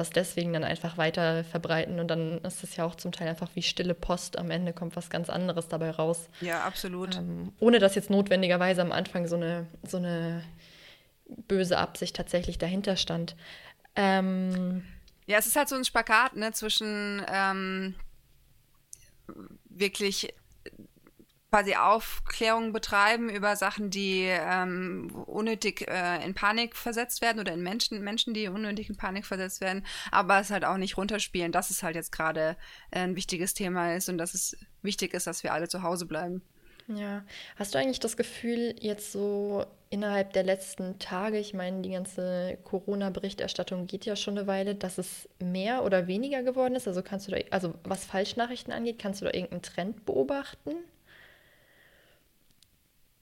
das 0.00 0.10
deswegen 0.10 0.52
dann 0.52 0.64
einfach 0.64 0.96
weiter 0.96 1.44
verbreiten. 1.44 2.00
Und 2.00 2.08
dann 2.08 2.38
ist 2.38 2.64
es 2.64 2.74
ja 2.76 2.84
auch 2.84 2.94
zum 2.94 3.12
Teil 3.12 3.28
einfach 3.28 3.50
wie 3.54 3.62
stille 3.62 3.94
Post. 3.94 4.38
Am 4.38 4.50
Ende 4.50 4.72
kommt 4.72 4.96
was 4.96 5.10
ganz 5.10 5.28
anderes 5.30 5.68
dabei 5.68 5.90
raus. 5.90 6.28
Ja, 6.40 6.64
absolut. 6.64 7.16
Ähm, 7.16 7.52
ohne 7.60 7.78
dass 7.78 7.94
jetzt 7.94 8.10
notwendigerweise 8.10 8.80
am 8.80 8.92
Anfang 8.92 9.28
so 9.28 9.36
eine, 9.36 9.66
so 9.86 9.98
eine 9.98 10.42
böse 11.26 11.78
Absicht 11.78 12.16
tatsächlich 12.16 12.58
dahinter 12.58 12.96
stand. 12.96 13.36
Ähm, 13.94 14.84
ja, 15.26 15.38
es 15.38 15.46
ist 15.46 15.56
halt 15.56 15.68
so 15.68 15.76
ein 15.76 15.84
Spagat 15.84 16.34
ne, 16.34 16.52
zwischen 16.52 17.22
ähm, 17.28 17.94
wirklich 19.68 20.34
quasi 21.50 21.74
Aufklärung 21.74 22.72
betreiben 22.72 23.28
über 23.28 23.56
Sachen, 23.56 23.90
die 23.90 24.24
ähm, 24.28 25.10
unnötig 25.26 25.88
äh, 25.88 26.24
in 26.24 26.34
Panik 26.34 26.76
versetzt 26.76 27.20
werden 27.20 27.40
oder 27.40 27.52
in 27.52 27.62
Menschen, 27.62 28.02
Menschen, 28.02 28.34
die 28.34 28.48
unnötig 28.48 28.88
in 28.88 28.96
Panik 28.96 29.26
versetzt 29.26 29.60
werden, 29.60 29.84
aber 30.12 30.40
es 30.40 30.50
halt 30.50 30.64
auch 30.64 30.76
nicht 30.76 30.96
runterspielen, 30.96 31.50
dass 31.50 31.70
es 31.70 31.82
halt 31.82 31.96
jetzt 31.96 32.12
gerade 32.12 32.56
äh, 32.90 33.00
ein 33.00 33.16
wichtiges 33.16 33.52
Thema 33.52 33.94
ist 33.94 34.08
und 34.08 34.18
dass 34.18 34.34
es 34.34 34.56
wichtig 34.82 35.12
ist, 35.12 35.26
dass 35.26 35.42
wir 35.42 35.52
alle 35.52 35.68
zu 35.68 35.82
Hause 35.82 36.06
bleiben. 36.06 36.42
Ja, 36.86 37.24
hast 37.56 37.74
du 37.74 37.78
eigentlich 37.78 38.00
das 38.00 38.16
Gefühl, 38.16 38.74
jetzt 38.80 39.12
so 39.12 39.64
innerhalb 39.90 40.32
der 40.32 40.42
letzten 40.42 40.98
Tage, 40.98 41.38
ich 41.38 41.54
meine, 41.54 41.82
die 41.82 41.90
ganze 41.90 42.58
Corona-Berichterstattung 42.64 43.86
geht 43.86 44.06
ja 44.06 44.16
schon 44.16 44.38
eine 44.38 44.46
Weile, 44.46 44.74
dass 44.74 44.98
es 44.98 45.28
mehr 45.40 45.84
oder 45.84 46.06
weniger 46.06 46.42
geworden 46.42 46.74
ist? 46.74 46.88
Also 46.88 47.02
kannst 47.02 47.28
du 47.28 47.32
da, 47.32 47.38
also 47.50 47.74
was 47.84 48.04
Falschnachrichten 48.04 48.72
angeht, 48.72 48.98
kannst 48.98 49.20
du 49.20 49.24
da 49.24 49.32
irgendeinen 49.32 49.62
Trend 49.62 50.04
beobachten? 50.04 50.70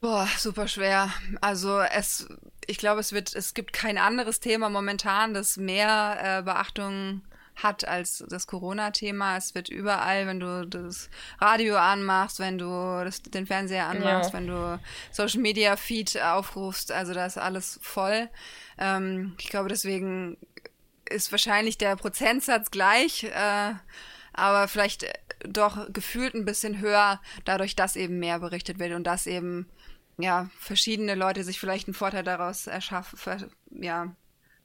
Boah, 0.00 0.28
super 0.38 0.68
schwer. 0.68 1.12
Also 1.40 1.80
es, 1.80 2.28
ich 2.66 2.78
glaube, 2.78 3.00
es 3.00 3.12
wird, 3.12 3.34
es 3.34 3.52
gibt 3.52 3.72
kein 3.72 3.98
anderes 3.98 4.38
Thema 4.38 4.68
momentan, 4.68 5.34
das 5.34 5.56
mehr 5.56 6.18
äh, 6.22 6.42
Beachtung 6.42 7.22
hat 7.56 7.86
als 7.86 8.24
das 8.28 8.46
Corona-Thema. 8.46 9.36
Es 9.36 9.56
wird 9.56 9.68
überall, 9.68 10.28
wenn 10.28 10.38
du 10.38 10.66
das 10.66 11.10
Radio 11.40 11.76
anmachst, 11.76 12.38
wenn 12.38 12.58
du 12.58 12.66
das, 13.04 13.22
den 13.22 13.46
Fernseher 13.46 13.88
anmachst, 13.88 14.30
ja. 14.32 14.38
wenn 14.38 14.46
du 14.46 14.80
Social 15.10 15.40
Media 15.40 15.76
Feed 15.76 16.20
aufrufst, 16.20 16.92
also 16.92 17.12
da 17.12 17.26
ist 17.26 17.36
alles 17.36 17.80
voll. 17.82 18.28
Ähm, 18.78 19.34
ich 19.38 19.48
glaube, 19.48 19.68
deswegen 19.68 20.36
ist 21.10 21.32
wahrscheinlich 21.32 21.78
der 21.78 21.96
Prozentsatz 21.96 22.70
gleich, 22.70 23.24
äh, 23.24 23.72
aber 24.32 24.68
vielleicht 24.68 25.06
doch 25.40 25.92
gefühlt 25.92 26.34
ein 26.34 26.44
bisschen 26.44 26.78
höher, 26.78 27.20
dadurch, 27.44 27.74
dass 27.74 27.96
eben 27.96 28.20
mehr 28.20 28.38
berichtet 28.38 28.78
wird 28.78 28.92
und 28.92 29.04
dass 29.04 29.26
eben 29.26 29.68
ja 30.18 30.50
verschiedene 30.58 31.14
Leute 31.14 31.44
sich 31.44 31.58
vielleicht 31.60 31.88
einen 31.88 31.94
Vorteil 31.94 32.24
daraus 32.24 32.66
erschaffen, 32.66 33.50
ja, 33.70 34.14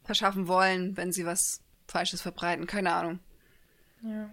verschaffen 0.04 0.48
wollen, 0.48 0.98
wenn 0.98 1.12
sie 1.12 1.26
was 1.26 1.62
Falsches 1.88 2.22
verbreiten, 2.22 2.68
keine 2.68 2.94
Ahnung. 2.94 3.20
Ja. 4.04 4.30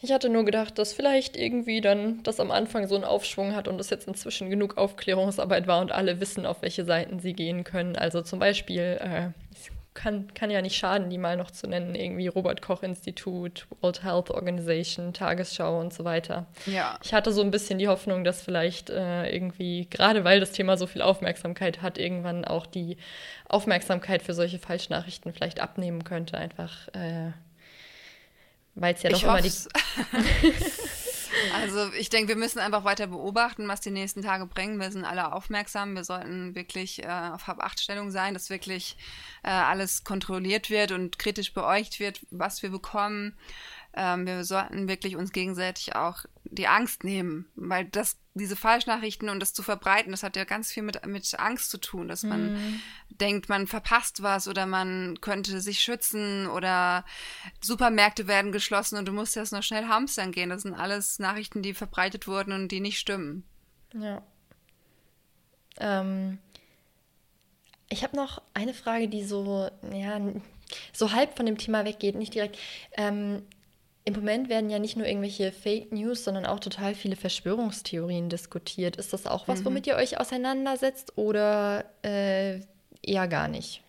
Ich 0.00 0.12
hatte 0.12 0.28
nur 0.28 0.44
gedacht, 0.44 0.78
dass 0.78 0.92
vielleicht 0.92 1.36
irgendwie 1.36 1.80
dann 1.80 2.22
das 2.22 2.38
am 2.38 2.52
Anfang 2.52 2.86
so 2.86 2.94
einen 2.94 3.04
Aufschwung 3.04 3.56
hat 3.56 3.66
und 3.66 3.80
es 3.80 3.90
jetzt 3.90 4.06
inzwischen 4.06 4.48
genug 4.48 4.76
Aufklärungsarbeit 4.76 5.66
war 5.66 5.80
und 5.80 5.90
alle 5.90 6.20
wissen, 6.20 6.46
auf 6.46 6.62
welche 6.62 6.84
Seiten 6.84 7.18
sie 7.18 7.32
gehen 7.32 7.64
können. 7.64 7.96
Also 7.96 8.22
zum 8.22 8.38
Beispiel, 8.38 8.98
äh, 9.00 9.30
kann, 9.98 10.32
kann 10.32 10.48
ja 10.48 10.62
nicht 10.62 10.76
schaden, 10.76 11.10
die 11.10 11.18
mal 11.18 11.36
noch 11.36 11.50
zu 11.50 11.66
nennen, 11.66 11.96
irgendwie 11.96 12.28
Robert 12.28 12.62
Koch 12.62 12.84
Institut, 12.84 13.66
World 13.80 14.04
Health 14.04 14.30
Organization, 14.30 15.12
Tagesschau 15.12 15.80
und 15.80 15.92
so 15.92 16.04
weiter. 16.04 16.46
Ja. 16.66 16.98
Ich 17.02 17.12
hatte 17.12 17.32
so 17.32 17.42
ein 17.42 17.50
bisschen 17.50 17.80
die 17.80 17.88
Hoffnung, 17.88 18.22
dass 18.22 18.40
vielleicht 18.40 18.90
äh, 18.90 19.28
irgendwie, 19.28 19.88
gerade 19.90 20.22
weil 20.22 20.38
das 20.38 20.52
Thema 20.52 20.76
so 20.76 20.86
viel 20.86 21.02
Aufmerksamkeit 21.02 21.82
hat, 21.82 21.98
irgendwann 21.98 22.44
auch 22.44 22.66
die 22.66 22.96
Aufmerksamkeit 23.48 24.22
für 24.22 24.34
solche 24.34 24.60
Falschnachrichten 24.60 25.32
vielleicht 25.32 25.58
abnehmen 25.58 26.04
könnte, 26.04 26.38
einfach 26.38 26.86
äh, 26.94 27.32
weil 28.76 28.94
es 28.94 29.02
ja 29.02 29.10
doch 29.10 29.18
ich 29.18 29.24
immer 29.24 29.42
die. 29.42 29.50
Also 31.54 31.92
ich 31.94 32.10
denke, 32.10 32.28
wir 32.28 32.36
müssen 32.36 32.58
einfach 32.58 32.84
weiter 32.84 33.06
beobachten, 33.06 33.68
was 33.68 33.80
die 33.80 33.90
nächsten 33.90 34.22
Tage 34.22 34.46
bringen. 34.46 34.80
Wir 34.80 34.90
sind 34.90 35.04
alle 35.04 35.32
aufmerksam. 35.32 35.94
Wir 35.94 36.04
sollten 36.04 36.54
wirklich 36.54 37.02
äh, 37.02 37.08
auf 37.08 37.46
Hab-Acht-Stellung 37.46 38.10
sein, 38.10 38.34
dass 38.34 38.50
wirklich 38.50 38.96
äh, 39.42 39.48
alles 39.48 40.04
kontrolliert 40.04 40.70
wird 40.70 40.92
und 40.92 41.18
kritisch 41.18 41.52
beäugt 41.54 42.00
wird, 42.00 42.20
was 42.30 42.62
wir 42.62 42.70
bekommen. 42.70 43.36
Ähm, 43.94 44.26
wir 44.26 44.44
sollten 44.44 44.88
wirklich 44.88 45.16
uns 45.16 45.32
gegenseitig 45.32 45.96
auch 45.96 46.24
die 46.44 46.68
Angst 46.68 47.04
nehmen, 47.04 47.46
weil 47.56 47.84
das, 47.86 48.16
diese 48.38 48.56
Falschnachrichten 48.56 49.28
und 49.28 49.40
das 49.40 49.52
zu 49.52 49.62
verbreiten, 49.62 50.12
das 50.12 50.22
hat 50.22 50.36
ja 50.36 50.44
ganz 50.44 50.72
viel 50.72 50.82
mit, 50.82 51.04
mit 51.06 51.38
Angst 51.38 51.70
zu 51.70 51.78
tun, 51.78 52.08
dass 52.08 52.22
man 52.22 52.54
mhm. 52.54 52.80
denkt, 53.08 53.48
man 53.48 53.66
verpasst 53.66 54.22
was 54.22 54.48
oder 54.48 54.66
man 54.66 55.20
könnte 55.20 55.60
sich 55.60 55.80
schützen 55.80 56.46
oder 56.46 57.04
Supermärkte 57.60 58.26
werden 58.26 58.52
geschlossen 58.52 58.96
und 58.96 59.06
du 59.06 59.12
musst 59.12 59.36
jetzt 59.36 59.52
noch 59.52 59.62
schnell 59.62 59.86
hamstern 59.86 60.32
gehen. 60.32 60.50
Das 60.50 60.62
sind 60.62 60.74
alles 60.74 61.18
Nachrichten, 61.18 61.62
die 61.62 61.74
verbreitet 61.74 62.26
wurden 62.26 62.52
und 62.52 62.68
die 62.68 62.80
nicht 62.80 62.98
stimmen. 62.98 63.44
Ja. 63.94 64.22
Ähm, 65.78 66.38
ich 67.88 68.02
habe 68.02 68.16
noch 68.16 68.42
eine 68.54 68.74
Frage, 68.74 69.08
die 69.08 69.24
so, 69.24 69.70
ja, 69.92 70.20
so 70.92 71.12
halb 71.12 71.36
von 71.36 71.46
dem 71.46 71.58
Thema 71.58 71.84
weggeht, 71.84 72.14
nicht 72.14 72.34
direkt. 72.34 72.58
Ähm, 72.92 73.42
im 74.08 74.14
Moment 74.14 74.48
werden 74.48 74.70
ja 74.70 74.78
nicht 74.78 74.96
nur 74.96 75.06
irgendwelche 75.06 75.52
Fake 75.52 75.92
News, 75.92 76.24
sondern 76.24 76.46
auch 76.46 76.60
total 76.60 76.94
viele 76.94 77.14
Verschwörungstheorien 77.14 78.30
diskutiert. 78.30 78.96
Ist 78.96 79.12
das 79.12 79.26
auch 79.26 79.48
was, 79.48 79.60
mhm. 79.60 79.66
womit 79.66 79.86
ihr 79.86 79.96
euch 79.96 80.18
auseinandersetzt 80.18 81.18
oder 81.18 81.84
äh, 82.02 82.60
eher 83.02 83.28
gar 83.28 83.48
nicht? 83.48 83.82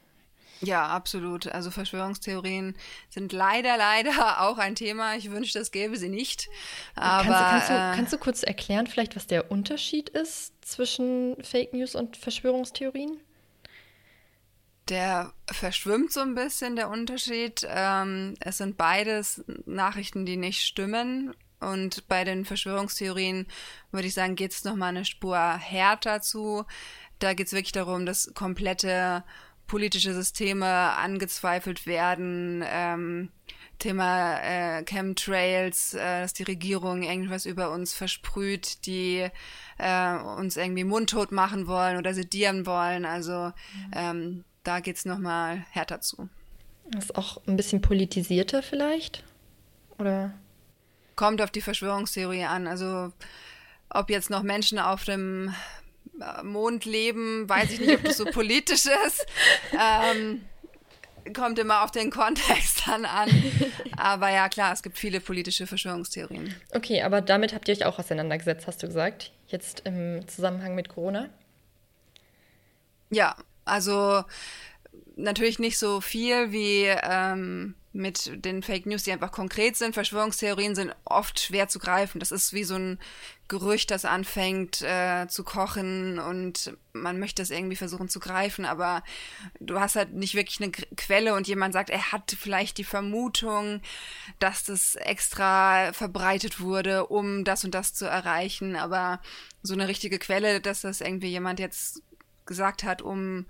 Ja, 0.60 0.88
absolut. 0.88 1.47
Also 1.47 1.71
Verschwörungstheorien 1.71 2.75
sind 3.10 3.32
leider, 3.32 3.77
leider 3.77 4.41
auch 4.41 4.58
ein 4.58 4.75
Thema. 4.75 5.15
Ich 5.15 5.32
wünschte, 5.32 5.60
es 5.60 5.71
gäbe 5.71 5.95
sie 5.95 6.10
nicht. 6.10 6.49
Aber, 6.95 7.23
kannst, 7.23 7.49
kannst, 7.49 7.69
du, 7.69 7.73
äh, 7.73 7.95
kannst 7.95 8.13
du 8.13 8.17
kurz 8.17 8.43
erklären, 8.43 8.88
vielleicht, 8.88 9.15
was 9.15 9.25
der 9.25 9.51
Unterschied 9.51 10.10
ist 10.10 10.53
zwischen 10.65 11.38
Fake 11.41 11.73
News 11.73 11.95
und 11.95 12.17
Verschwörungstheorien? 12.17 13.21
Der 14.89 15.34
verschwimmt 15.45 16.12
so 16.12 16.19
ein 16.21 16.34
bisschen, 16.34 16.75
der 16.75 16.89
Unterschied. 16.89 17.65
Ähm, 17.69 18.34
es 18.39 18.58
sind 18.58 18.75
beides 18.75 19.43
Nachrichten, 19.65 20.25
die 20.25 20.36
nicht 20.36 20.62
stimmen. 20.62 21.34
Und 21.60 22.08
bei 22.08 22.23
den 22.23 22.45
Verschwörungstheorien 22.45 23.45
würde 23.91 24.08
ich 24.08 24.13
sagen, 24.13 24.36
geht 24.36 24.52
es 24.52 24.63
nochmal 24.63 24.89
eine 24.89 25.06
Spur 25.06 25.38
härter 25.38 26.21
zu. 26.21 26.65
Da 27.19 27.34
geht 27.34 27.47
es 27.47 27.54
wirklich 27.54 27.73
darum, 27.73 28.06
dass 28.06 28.34
komplette 28.34 29.23
politische 29.67 30.13
Systeme 30.13 30.67
angezweifelt 30.67 31.86
werden. 31.86 32.63
Ähm, 32.65 33.30
Thema 33.79 34.37
äh, 34.39 34.83
Chemtrails, 34.83 35.93
äh, 35.93 36.21
dass 36.21 36.33
die 36.33 36.43
Regierung 36.43 37.03
irgendwas 37.03 37.45
über 37.45 37.71
uns 37.71 37.93
versprüht, 37.93 38.85
die 38.85 39.27
äh, 39.77 40.15
uns 40.15 40.57
irgendwie 40.57 40.83
mundtot 40.83 41.31
machen 41.31 41.67
wollen 41.67 41.97
oder 41.97 42.13
sedieren 42.13 42.65
wollen. 42.65 43.05
Also 43.05 43.51
ähm, 43.93 44.43
da 44.63 44.81
geht 44.81 44.97
es 44.97 45.05
nochmal 45.05 45.65
härter 45.71 46.01
zu. 46.01 46.29
Ist 46.97 47.15
auch 47.15 47.41
ein 47.47 47.55
bisschen 47.55 47.81
politisierter 47.81 48.61
vielleicht? 48.61 49.23
Oder? 49.97 50.33
Kommt 51.15 51.41
auf 51.41 51.51
die 51.51 51.61
Verschwörungstheorie 51.61 52.45
an. 52.45 52.67
Also 52.67 53.11
ob 53.89 54.09
jetzt 54.09 54.29
noch 54.29 54.43
Menschen 54.43 54.79
auf 54.79 55.05
dem 55.05 55.53
Mond 56.43 56.85
leben, 56.85 57.47
weiß 57.47 57.71
ich 57.71 57.79
nicht, 57.79 57.95
ob 57.95 58.03
das 58.03 58.17
so 58.17 58.25
politisch 58.31 58.85
ist. 59.07 59.25
Ähm, 59.73 60.41
kommt 61.34 61.60
immer 61.60 61.84
auf 61.84 61.91
den 61.91 62.12
Kontext 62.12 62.84
dann 62.88 63.05
an. 63.05 63.29
Aber 63.97 64.29
ja, 64.29 64.49
klar, 64.49 64.73
es 64.73 64.84
gibt 64.84 64.97
viele 64.97 65.19
politische 65.19 65.67
Verschwörungstheorien. 65.67 66.53
Okay, 66.73 67.01
aber 67.01 67.21
damit 67.21 67.53
habt 67.53 67.67
ihr 67.67 67.75
euch 67.75 67.86
auch 67.86 67.99
auseinandergesetzt, 67.99 68.67
hast 68.67 68.84
du 68.84 68.88
gesagt, 68.88 69.32
jetzt 69.47 69.82
im 69.86 70.27
Zusammenhang 70.27 70.75
mit 70.75 70.89
Corona? 70.89 71.29
Ja, 73.10 73.36
also 73.65 74.23
natürlich 75.15 75.60
nicht 75.60 75.77
so 75.77 76.01
viel 76.01 76.51
wie 76.51 76.86
ähm, 76.86 77.75
mit 77.91 78.45
den 78.45 78.62
Fake 78.62 78.86
News, 78.86 79.04
die 79.04 79.12
einfach 79.12 79.32
konkret 79.32 79.75
sind. 79.75 79.95
Verschwörungstheorien 79.95 80.75
sind 80.75 80.95
oft 81.06 81.39
schwer 81.39 81.67
zu 81.67 81.80
greifen. 81.80 82.19
Das 82.19 82.32
ist 82.32 82.54
wie 82.54 82.63
so 82.63 82.75
ein 82.75 82.99
Gerücht, 83.47 83.89
das 83.89 84.06
anfängt 84.06 84.84
äh, 84.84 85.28
zu 85.28 85.43
kochen 85.43 86.19
und 86.19 86.78
man 86.93 87.17
möchte 87.17 87.41
es 87.41 87.49
irgendwie 87.49 87.75
versuchen 87.75 88.08
zu 88.08 88.19
greifen, 88.19 88.63
aber 88.63 89.04
du 89.60 89.80
hast 89.80 89.95
halt 89.95 90.13
nicht 90.13 90.36
wirklich 90.36 90.62
eine 90.62 90.71
Quelle 90.71 91.34
und 91.34 91.47
jemand 91.47 91.73
sagt, 91.73 91.89
er 91.89 92.12
hat 92.12 92.36
vielleicht 92.39 92.78
die 92.78 92.84
Vermutung, 92.84 93.82
dass 94.38 94.65
das 94.65 94.95
extra 94.95 95.93
verbreitet 95.93 96.60
wurde, 96.60 97.08
um 97.08 97.43
das 97.43 97.65
und 97.65 97.73
das 97.73 97.95
zu 97.95 98.06
erreichen, 98.06 98.75
aber 98.75 99.19
so 99.63 99.73
eine 99.73 99.88
richtige 99.88 100.19
Quelle, 100.19 100.62
dass 100.62 100.82
das 100.82 101.02
irgendwie 101.02 101.30
jemand 101.30 101.60
jetzt 101.60 102.04
gesagt 102.45 102.84
hat, 102.84 103.02
um 103.02 103.47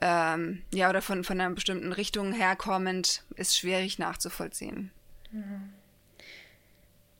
ähm, 0.00 0.62
ja, 0.72 0.88
oder 0.88 1.02
von, 1.02 1.24
von 1.24 1.40
einer 1.40 1.54
bestimmten 1.54 1.92
Richtung 1.92 2.32
herkommend, 2.32 3.22
ist 3.36 3.56
schwierig 3.56 3.98
nachzuvollziehen. 3.98 4.90
Mhm. 5.30 5.72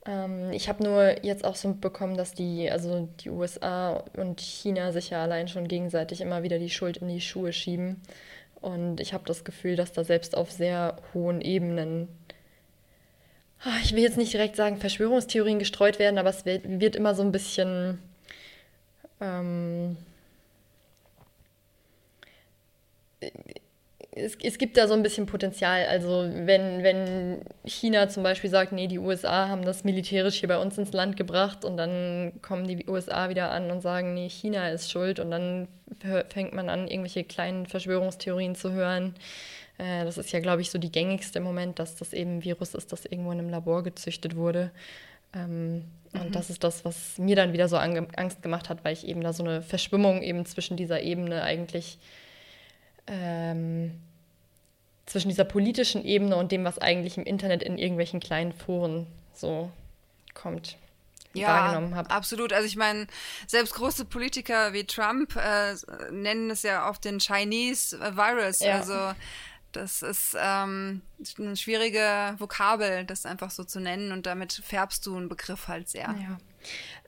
Ähm, 0.07 0.51
ich 0.53 0.69
habe 0.69 0.83
nur 0.83 1.25
jetzt 1.25 1.45
auch 1.45 1.57
so 1.57 1.69
mitbekommen, 1.69 2.17
dass 2.17 2.33
die, 2.33 2.71
also 2.71 3.09
die 3.21 3.31
USA 3.31 4.05
und 4.17 4.41
China 4.41 4.93
sich 4.93 5.11
ja 5.11 5.23
allein 5.23 5.49
schon 5.49 5.69
gegenseitig 5.69 6.21
immer 6.21 6.43
wieder 6.43 6.59
die 6.59 6.71
Schuld 6.71 6.99
in 6.99 7.09
die 7.09 7.21
Schuhe 7.21 7.53
schieben. 7.53 8.01
Und 8.61 9.01
ich 9.01 9.13
habe 9.15 9.25
das 9.27 9.45
Gefühl, 9.45 9.77
dass 9.77 9.93
da 9.93 10.05
selbst 10.05 10.37
auf 10.37 10.51
sehr 10.51 10.97
hohen 11.15 11.41
Ebenen, 11.41 12.09
ah, 13.63 13.77
ich 13.83 13.95
will 13.95 14.03
jetzt 14.03 14.19
nicht 14.19 14.33
direkt 14.33 14.57
sagen, 14.57 14.79
Verschwörungstheorien 14.79 15.59
gestreut 15.59 15.99
werden, 15.99 16.19
aber 16.19 16.31
es 16.31 16.45
wird, 16.45 16.97
immer 16.97 17.15
so 17.15 17.23
ein 17.23 17.33
bisschen 17.33 17.99
ähm, 19.21 19.97
es, 24.13 24.37
es 24.43 24.59
gibt 24.59 24.77
da 24.77 24.89
so 24.89 24.95
ein 24.95 25.03
bisschen 25.03 25.27
Potenzial. 25.27 25.87
Also 25.87 26.29
wenn, 26.33 26.83
wenn 26.83 27.43
China 27.65 28.09
zum 28.09 28.23
Beispiel 28.23 28.51
sagt, 28.51 28.73
nee, 28.73 28.87
die 28.87 28.99
USA 28.99 29.49
haben 29.49 29.65
das 29.65 29.85
militärisch 29.85 30.41
hier 30.41 30.49
bei 30.49 30.59
uns 30.59 30.79
ins 30.79 30.93
Land 30.93 31.17
gebracht 31.17 31.65
und 31.65 31.77
dann 31.77 32.33
kommen 32.43 32.67
die 32.67 32.89
USA 32.89 33.29
wieder 33.29 33.51
an 33.51 33.71
und 33.71 33.81
sagen, 33.81 34.15
nee, 34.15 34.29
China 34.29 34.71
ist 34.71 34.91
schuld 34.91 35.21
und 35.21 35.31
dann 35.31 35.69
fängt 36.29 36.55
man 36.55 36.69
an, 36.69 36.89
irgendwelche 36.89 37.25
kleinen 37.25 37.67
Verschwörungstheorien 37.67 38.55
zu 38.55 38.73
hören. 38.73 39.15
Äh, 39.79 40.05
das 40.05 40.19
ist 40.19 40.33
ja, 40.33 40.41
glaube 40.41 40.63
ich, 40.63 40.71
so 40.71 40.79
die 40.79 40.93
gängigste 40.93 41.39
im 41.39 41.45
Moment, 41.45 41.79
dass 41.79 41.97
das 41.97 42.13
eben 42.13 42.39
ein 42.39 42.45
Virus 42.45 42.75
ist, 42.75 42.93
das 42.93 43.05
irgendwo 43.05 43.33
in 43.33 43.39
einem 43.39 43.51
Labor 43.51 43.83
gezüchtet 43.83 44.35
wurde. 44.35 44.71
Ähm, 45.35 45.85
und 46.13 46.29
mhm. 46.31 46.33
das 46.33 46.51
ist 46.51 46.65
das, 46.65 46.85
was 46.85 47.19
mir 47.19 47.37
dann 47.37 47.53
wieder 47.53 47.69
so 47.69 47.77
Angst 47.77 48.43
gemacht 48.43 48.69
hat, 48.69 48.85
weil 48.85 48.95
ich 48.95 49.07
eben 49.07 49.21
da 49.21 49.33
so 49.33 49.45
eine 49.45 49.63
Verschwimmung 49.63 50.23
eben 50.23 50.45
zwischen 50.47 50.77
dieser 50.77 51.03
Ebene 51.03 51.43
eigentlich 51.43 51.99
ähm, 53.11 54.01
zwischen 55.07 55.29
dieser 55.29 55.45
politischen 55.45 56.05
Ebene 56.05 56.37
und 56.37 56.53
dem, 56.53 56.65
was 56.65 56.79
eigentlich 56.79 57.19
im 57.19 57.25
Internet 57.25 57.63
in 57.63 57.77
irgendwelchen 57.77 58.21
kleinen 58.21 58.53
Foren 58.53 59.07
so 59.35 59.71
kommt. 60.35 60.77
Ja, 61.33 61.49
wahrgenommen 61.49 61.95
habe. 61.95 62.11
absolut. 62.11 62.53
Also 62.53 62.67
ich 62.67 62.77
meine, 62.77 63.07
selbst 63.47 63.75
große 63.75 64.05
Politiker 64.05 64.73
wie 64.73 64.85
Trump 64.85 65.37
äh, 65.37 65.75
nennen 66.11 66.51
es 66.51 66.63
ja 66.63 66.89
oft 66.89 67.05
den 67.05 67.21
Chinese 67.21 67.99
Virus. 68.01 68.61
Ja. 68.61 68.79
Also 68.79 69.13
das 69.73 70.03
ist 70.03 70.37
ähm, 70.41 71.03
eine 71.39 71.57
schwierige 71.57 72.35
Vokabel, 72.39 73.05
das 73.05 73.27
einfach 73.27 73.51
so 73.51 73.63
zu 73.63 73.81
nennen 73.81 74.11
und 74.11 74.27
damit 74.27 74.53
färbst 74.65 75.07
du 75.07 75.17
einen 75.17 75.29
Begriff 75.29 75.69
halt 75.69 75.89
sehr. 75.89 76.15
Ja. 76.21 76.39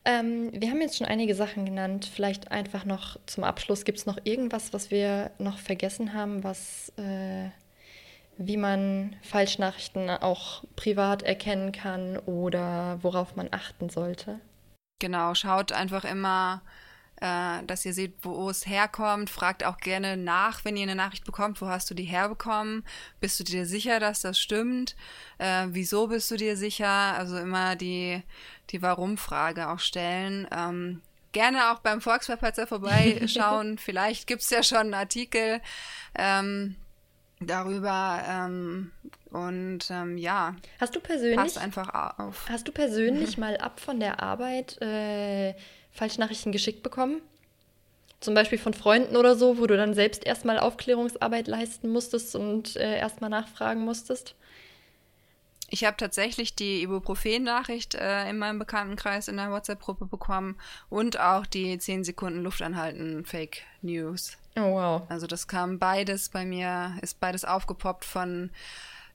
Ähm, 0.05 0.51
wir 0.53 0.71
haben 0.71 0.81
jetzt 0.81 0.99
schon 0.99 1.07
einige 1.07 1.35
Sachen 1.35 1.65
genannt. 1.65 2.11
Vielleicht 2.13 2.51
einfach 2.51 2.85
noch 2.85 3.19
zum 3.27 3.45
Abschluss. 3.45 3.85
Gibt 3.85 3.99
es 3.99 4.07
noch 4.07 4.19
irgendwas, 4.25 4.73
was 4.73 4.91
wir 4.91 5.31
noch 5.39 5.59
vergessen 5.59 6.13
haben, 6.13 6.43
was, 6.43 6.93
äh, 6.97 7.51
wie 8.37 8.57
man 8.57 9.15
Falschnachrichten 9.23 10.11
auch 10.11 10.65
privat 10.75 11.23
erkennen 11.23 11.71
kann 11.71 12.17
oder 12.19 12.99
worauf 13.03 13.37
man 13.37 13.49
achten 13.53 13.91
sollte? 13.91 14.41
Genau, 14.99 15.35
schaut 15.35 15.73
einfach 15.73 16.05
immer, 16.05 16.63
äh, 17.23 17.63
dass 17.67 17.85
ihr 17.85 17.95
seht, 17.95 18.15
wo 18.23 18.51
es 18.51 18.67
herkommt. 18.67 19.31
Fragt 19.31 19.65
auch 19.65 19.77
gerne 19.77 20.17
nach, 20.17 20.65
wenn 20.65 20.77
ihr 20.77 20.83
eine 20.83 20.97
Nachricht 20.97 21.25
bekommt, 21.25 21.61
wo 21.61 21.69
hast 21.69 21.89
du 21.89 21.95
die 21.95 22.05
herbekommen? 22.05 22.85
Bist 23.21 23.39
du 23.39 23.45
dir 23.45 23.65
sicher, 23.65 24.01
dass 24.01 24.23
das 24.23 24.41
stimmt? 24.41 24.97
Äh, 25.39 25.67
wieso 25.69 26.09
bist 26.09 26.31
du 26.33 26.37
dir 26.37 26.57
sicher? 26.57 26.89
Also 26.89 27.39
immer 27.39 27.77
die, 27.77 28.23
die 28.73 28.83
Warum-Frage 28.83 29.69
auch 29.69 29.79
stellen. 29.79 30.49
Ähm, 30.57 31.03
gerne 31.33 31.73
auch 31.73 31.81
beim 31.81 32.01
Volksverpetzer 32.01 32.67
vorbeischauen. 32.67 33.79
Vielleicht 33.79 34.27
gibt 34.27 34.43
es 34.43 34.51
ja 34.51 34.63
schon 34.63 34.79
einen 34.79 34.95
Artikel 34.95 35.61
ähm, 36.15 36.77
darüber. 37.41 38.23
Ähm, 38.29 38.93
und 39.31 39.91
ähm, 39.91 40.19
ja, 40.19 40.57
hast 40.79 40.95
du 40.95 41.01
persönlich 41.01 41.37
passt 41.37 41.59
einfach 41.59 42.19
auf. 42.19 42.49
Hast 42.49 42.69
du 42.69 42.73
persönlich 42.73 43.39
mal 43.39 43.57
ab 43.57 43.81
von 43.81 43.99
der 43.99 44.23
Arbeit 44.23 44.81
äh, 44.83 45.55
Falschnachrichten 45.91 46.53
geschickt 46.53 46.83
bekommen? 46.83 47.21
Zum 48.21 48.35
Beispiel 48.35 48.59
von 48.59 48.73
Freunden 48.73 49.17
oder 49.17 49.35
so, 49.35 49.59
wo 49.59 49.67
du 49.67 49.77
dann 49.77 49.95
selbst 49.95 50.25
erstmal 50.25 50.59
Aufklärungsarbeit 50.59 51.49
leisten 51.49 51.89
musstest 51.89 52.37
und 52.37 52.77
äh, 52.77 52.99
erstmal 52.99 53.31
nachfragen 53.31 53.85
musstest? 53.85 54.37
Ich 55.73 55.85
habe 55.85 55.97
tatsächlich 55.97 56.55
die 56.55 56.83
Ibuprofen-Nachricht 56.83 57.95
äh, 57.95 58.29
in 58.29 58.37
meinem 58.37 58.59
Bekanntenkreis 58.59 59.27
in 59.29 59.39
der 59.39 59.51
WhatsApp-Gruppe 59.51 60.05
bekommen 60.05 60.59
und 60.91 61.19
auch 61.19 61.47
die 61.47 61.79
10 61.79 62.05
Sekunden 62.05 62.43
Luftanhalten 62.43 63.25
Fake 63.25 63.63
News. 63.81 64.37
Oh 64.55 64.75
wow. 64.75 65.03
Also 65.09 65.27
das 65.27 65.49
kam 65.49 65.79
beides 65.79 66.29
bei 66.29 66.45
mir, 66.45 66.99
ist 67.01 67.21
beides 67.21 67.47
aufgepoppt 67.47 68.05
von 68.05 68.51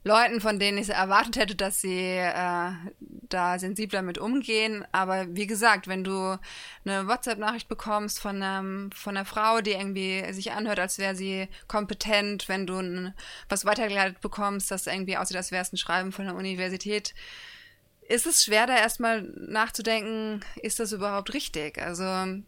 Leuten, 0.04 0.42
von 0.42 0.60
denen 0.60 0.78
ich 0.78 0.90
erwartet 0.90 1.36
hätte, 1.36 1.56
dass 1.56 1.82
sie 1.82 2.18
äh, 2.18 2.72
da 3.00 3.60
sensibler 3.60 4.02
mit 4.02 4.18
umgehen. 4.18 4.86
Aber 4.92 5.36
wie 5.36 5.48
gesagt, 5.48 5.88
wenn 5.88 6.04
du 6.04 6.38
eine 6.86 7.08
WhatsApp-Nachricht 7.08 7.68
bekommst 7.68 8.20
von, 8.20 8.42
einem, 8.42 8.92
von 8.92 9.18
einer 9.18 9.26
Frau, 9.26 9.62
die 9.62 9.72
irgendwie 9.72 10.32
sich 10.34 10.52
anhört, 10.52 10.80
als 10.80 10.98
wäre 10.98 11.16
sie 11.16 11.48
kompetent, 11.68 12.48
wenn 12.48 12.66
du 12.66 12.78
ein, 12.78 13.14
was 13.50 13.66
weitergeleitet 13.66 14.22
bekommst, 14.22 14.72
das 14.72 14.88
irgendwie 14.88 15.18
aussieht, 15.18 15.38
als 15.38 15.52
wäre 15.52 15.62
es 15.62 15.74
ein 15.74 15.78
Schreiben 15.78 16.12
von 16.12 16.26
der 16.26 16.36
Universität, 16.36 17.14
ist 18.10 18.26
es 18.26 18.46
schwer, 18.46 18.68
da 18.68 18.78
erstmal 18.78 19.24
nachzudenken, 19.24 20.40
ist 20.62 20.80
das 20.80 20.94
überhaupt 20.94 21.34
richtig? 21.34 21.78
Also, 21.82 22.06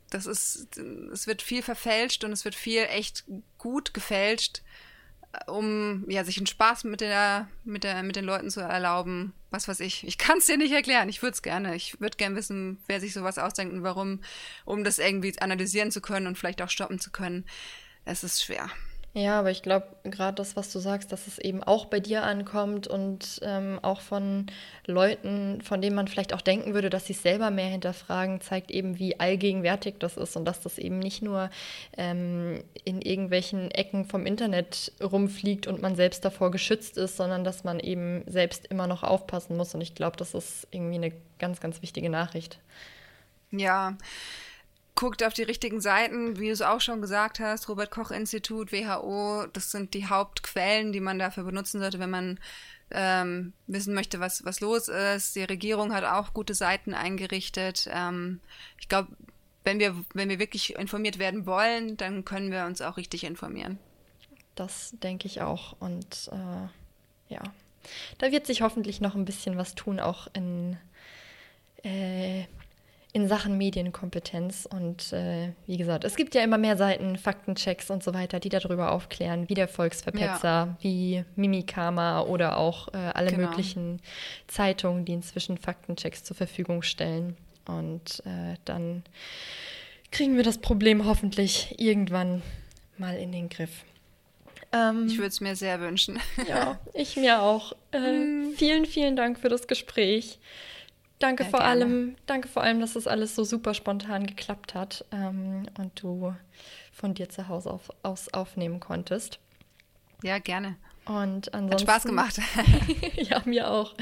das 0.09 0.25
ist, 0.25 0.77
es 1.11 1.27
wird 1.27 1.41
viel 1.41 1.61
verfälscht 1.61 2.23
und 2.23 2.31
es 2.31 2.45
wird 2.45 2.55
viel 2.55 2.83
echt 2.83 3.25
gut 3.57 3.93
gefälscht 3.93 4.61
um 5.47 6.05
ja, 6.09 6.23
sich 6.23 6.37
einen 6.37 6.47
Spaß 6.47 6.85
mit, 6.85 7.01
der, 7.01 7.47
mit, 7.63 7.83
der, 7.83 8.03
mit 8.03 8.15
den 8.15 8.25
Leuten 8.25 8.49
zu 8.49 8.61
erlauben. 8.61 9.33
Was 9.51 9.67
weiß 9.67 9.79
ich. 9.81 10.05
Ich 10.07 10.17
kann 10.17 10.39
es 10.39 10.45
dir 10.45 10.57
nicht 10.57 10.73
erklären. 10.73 11.09
Ich 11.09 11.21
würde 11.21 11.33
es 11.33 11.41
gerne. 11.41 11.75
Ich 11.75 11.99
würde 11.99 12.17
gerne 12.17 12.35
wissen, 12.35 12.77
wer 12.87 12.99
sich 12.99 13.13
sowas 13.13 13.37
ausdenkt 13.37 13.73
und 13.73 13.83
warum, 13.83 14.21
um 14.65 14.83
das 14.83 14.99
irgendwie 14.99 15.39
analysieren 15.39 15.91
zu 15.91 16.01
können 16.01 16.27
und 16.27 16.37
vielleicht 16.37 16.61
auch 16.61 16.69
stoppen 16.69 16.99
zu 16.99 17.11
können. 17.11 17.45
Es 18.05 18.23
ist 18.23 18.43
schwer. 18.43 18.69
Ja, 19.13 19.39
aber 19.39 19.49
ich 19.49 19.63
glaube, 19.63 19.87
gerade 20.03 20.35
das, 20.35 20.55
was 20.55 20.71
du 20.71 20.77
sagst, 20.77 21.11
dass 21.11 21.25
es 21.25 21.39
eben 21.39 21.63
auch 21.63 21.85
bei 21.85 21.99
dir 21.99 22.23
ankommt 22.23 22.87
und 22.87 23.39
ähm, 23.41 23.79
auch 23.81 24.01
von 24.01 24.45
Leuten, 24.85 25.61
von 25.61 25.81
denen 25.81 25.95
man 25.95 26.07
vielleicht 26.07 26.31
auch 26.31 26.41
denken 26.41 26.75
würde, 26.75 26.91
dass 26.91 27.07
sie 27.07 27.13
es 27.13 27.23
selber 27.23 27.49
mehr 27.49 27.69
hinterfragen, 27.69 28.39
zeigt 28.39 28.69
eben, 28.69 28.99
wie 28.99 29.19
allgegenwärtig 29.19 29.95
das 29.97 30.15
ist 30.15 30.35
und 30.35 30.45
dass 30.45 30.61
das 30.61 30.77
eben 30.77 30.99
nicht 30.99 31.23
nur 31.23 31.49
ähm, 31.97 32.63
in 32.85 33.01
irgendwelchen 33.01 33.71
Ecken 33.71 34.05
vom 34.05 34.27
Internet 34.27 34.91
rumfliegt 35.01 35.65
und 35.65 35.81
man 35.81 35.95
selbst 35.95 36.23
davor 36.23 36.51
geschützt 36.51 36.95
ist, 36.97 37.17
sondern 37.17 37.43
dass 37.43 37.63
man 37.63 37.79
eben 37.79 38.23
selbst 38.27 38.67
immer 38.67 38.85
noch 38.85 39.01
aufpassen 39.01 39.57
muss. 39.57 39.73
Und 39.73 39.81
ich 39.81 39.95
glaube, 39.95 40.17
das 40.17 40.35
ist 40.35 40.67
irgendwie 40.69 40.95
eine 40.95 41.13
ganz, 41.39 41.59
ganz 41.59 41.81
wichtige 41.81 42.11
Nachricht. 42.11 42.59
Ja 43.49 43.97
guckt 44.99 45.23
auf 45.23 45.33
die 45.33 45.43
richtigen 45.43 45.79
Seiten, 45.79 46.39
wie 46.39 46.47
du 46.47 46.51
es 46.51 46.61
auch 46.61 46.81
schon 46.81 46.99
gesagt 46.99 47.39
hast, 47.39 47.69
Robert 47.69 47.89
Koch 47.89 48.11
Institut, 48.11 48.73
WHO, 48.73 49.45
das 49.53 49.71
sind 49.71 49.93
die 49.93 50.07
Hauptquellen, 50.07 50.91
die 50.91 50.99
man 50.99 51.17
dafür 51.17 51.45
benutzen 51.45 51.79
sollte, 51.79 51.99
wenn 51.99 52.09
man 52.09 52.37
ähm, 52.91 53.53
wissen 53.65 53.93
möchte, 53.93 54.19
was, 54.19 54.43
was 54.43 54.59
los 54.59 54.89
ist. 54.89 55.37
Die 55.37 55.43
Regierung 55.45 55.93
hat 55.93 56.03
auch 56.03 56.33
gute 56.33 56.53
Seiten 56.53 56.93
eingerichtet. 56.93 57.89
Ähm, 57.93 58.41
ich 58.77 58.89
glaube, 58.89 59.07
wenn 59.63 59.79
wir, 59.79 59.95
wenn 60.13 60.27
wir 60.27 60.37
wirklich 60.37 60.75
informiert 60.75 61.17
werden 61.17 61.45
wollen, 61.45 61.95
dann 61.95 62.25
können 62.25 62.51
wir 62.51 62.65
uns 62.65 62.81
auch 62.81 62.97
richtig 62.97 63.23
informieren. 63.23 63.79
Das 64.55 64.93
denke 65.01 65.27
ich 65.27 65.39
auch. 65.39 65.77
Und 65.79 66.29
äh, 66.33 67.33
ja, 67.33 67.41
da 68.17 68.33
wird 68.33 68.47
sich 68.47 68.63
hoffentlich 68.63 68.99
noch 68.99 69.15
ein 69.15 69.23
bisschen 69.23 69.55
was 69.55 69.75
tun, 69.75 70.01
auch 70.01 70.27
in 70.33 70.77
äh, 71.83 72.43
in 73.11 73.27
Sachen 73.27 73.57
Medienkompetenz. 73.57 74.67
Und 74.69 75.13
äh, 75.13 75.53
wie 75.65 75.77
gesagt, 75.77 76.03
es 76.03 76.15
gibt 76.15 76.35
ja 76.35 76.43
immer 76.43 76.57
mehr 76.57 76.77
Seiten, 76.77 77.17
Faktenchecks 77.17 77.89
und 77.89 78.03
so 78.03 78.13
weiter, 78.13 78.39
die 78.39 78.49
darüber 78.49 78.91
aufklären, 78.91 79.49
wie 79.49 79.55
der 79.55 79.67
Volksverpetzer, 79.67 80.47
ja. 80.47 80.77
wie 80.81 81.23
Mimikama 81.35 82.21
oder 82.21 82.57
auch 82.57 82.89
äh, 82.93 82.97
alle 82.97 83.31
genau. 83.31 83.49
möglichen 83.49 83.99
Zeitungen, 84.47 85.05
die 85.05 85.13
inzwischen 85.13 85.57
Faktenchecks 85.57 86.23
zur 86.23 86.35
Verfügung 86.35 86.83
stellen. 86.83 87.35
Und 87.65 88.21
äh, 88.25 88.55
dann 88.65 89.03
kriegen 90.11 90.35
wir 90.35 90.43
das 90.43 90.59
Problem 90.59 91.05
hoffentlich 91.05 91.75
irgendwann 91.79 92.41
mal 92.97 93.17
in 93.17 93.31
den 93.31 93.49
Griff. 93.49 93.85
Ähm, 94.71 95.07
ich 95.07 95.17
würde 95.17 95.29
es 95.29 95.41
mir 95.41 95.55
sehr 95.55 95.79
wünschen. 95.79 96.19
Ja, 96.47 96.79
ich 96.93 97.15
mir 97.15 97.41
auch. 97.41 97.73
Äh, 97.91 98.51
vielen, 98.55 98.85
vielen 98.85 99.15
Dank 99.15 99.39
für 99.39 99.49
das 99.49 99.67
Gespräch. 99.67 100.39
Danke 101.19 101.43
ja, 101.43 101.49
vor 101.49 101.59
gerne. 101.59 101.71
allem, 101.71 102.15
danke 102.25 102.47
vor 102.47 102.63
allem, 102.63 102.79
dass 102.79 102.93
das 102.93 103.05
alles 103.05 103.35
so 103.35 103.43
super 103.43 103.73
spontan 103.73 104.25
geklappt 104.25 104.73
hat 104.73 105.05
ähm, 105.11 105.67
und 105.77 106.01
du 106.01 106.33
von 106.93 107.13
dir 107.13 107.29
zu 107.29 107.47
Hause 107.49 107.71
auf, 107.71 107.89
aus 108.03 108.33
aufnehmen 108.33 108.79
konntest. 108.79 109.39
Ja, 110.23 110.39
gerne. 110.39 110.75
Und 111.05 111.53
ansonsten. 111.53 111.71
Hat 111.71 111.81
Spaß 111.81 112.03
gemacht. 112.03 112.39
ja, 113.15 113.41
mir 113.45 113.69
auch. 113.69 113.95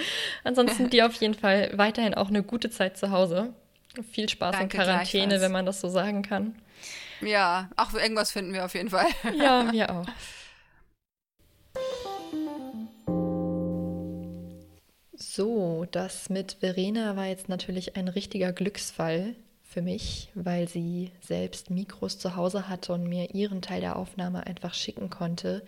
Ansonsten 0.43 0.89
dir 0.89 1.05
auf 1.05 1.13
jeden 1.13 1.33
Fall 1.33 1.71
weiterhin 1.75 2.13
auch 2.13 2.27
eine 2.27 2.43
gute 2.43 2.69
Zeit 2.69 2.97
zu 2.97 3.11
Hause. 3.11 3.53
Viel 4.11 4.29
Spaß 4.29 4.57
Danke, 4.57 4.77
in 4.77 4.83
Quarantäne, 4.83 5.41
wenn 5.41 5.51
man 5.51 5.65
das 5.65 5.81
so 5.81 5.89
sagen 5.89 6.21
kann. 6.21 6.55
Ja, 7.21 7.69
auch 7.77 7.93
irgendwas 7.93 8.31
finden 8.31 8.53
wir 8.53 8.65
auf 8.65 8.75
jeden 8.75 8.89
Fall. 8.89 9.07
ja, 9.39 9.71
wir 9.71 9.89
auch. 9.89 10.05
So, 15.37 15.85
das 15.91 16.31
mit 16.31 16.57
Verena 16.61 17.15
war 17.15 17.27
jetzt 17.27 17.47
natürlich 17.47 17.95
ein 17.95 18.07
richtiger 18.07 18.51
Glücksfall 18.51 19.35
für 19.61 19.83
mich, 19.83 20.29
weil 20.33 20.67
sie 20.67 21.11
selbst 21.21 21.69
Mikros 21.69 22.17
zu 22.17 22.35
Hause 22.35 22.67
hatte 22.67 22.93
und 22.93 23.03
mir 23.03 23.35
ihren 23.35 23.61
Teil 23.61 23.81
der 23.81 23.97
Aufnahme 23.97 24.47
einfach 24.47 24.73
schicken 24.73 25.11
konnte. 25.11 25.61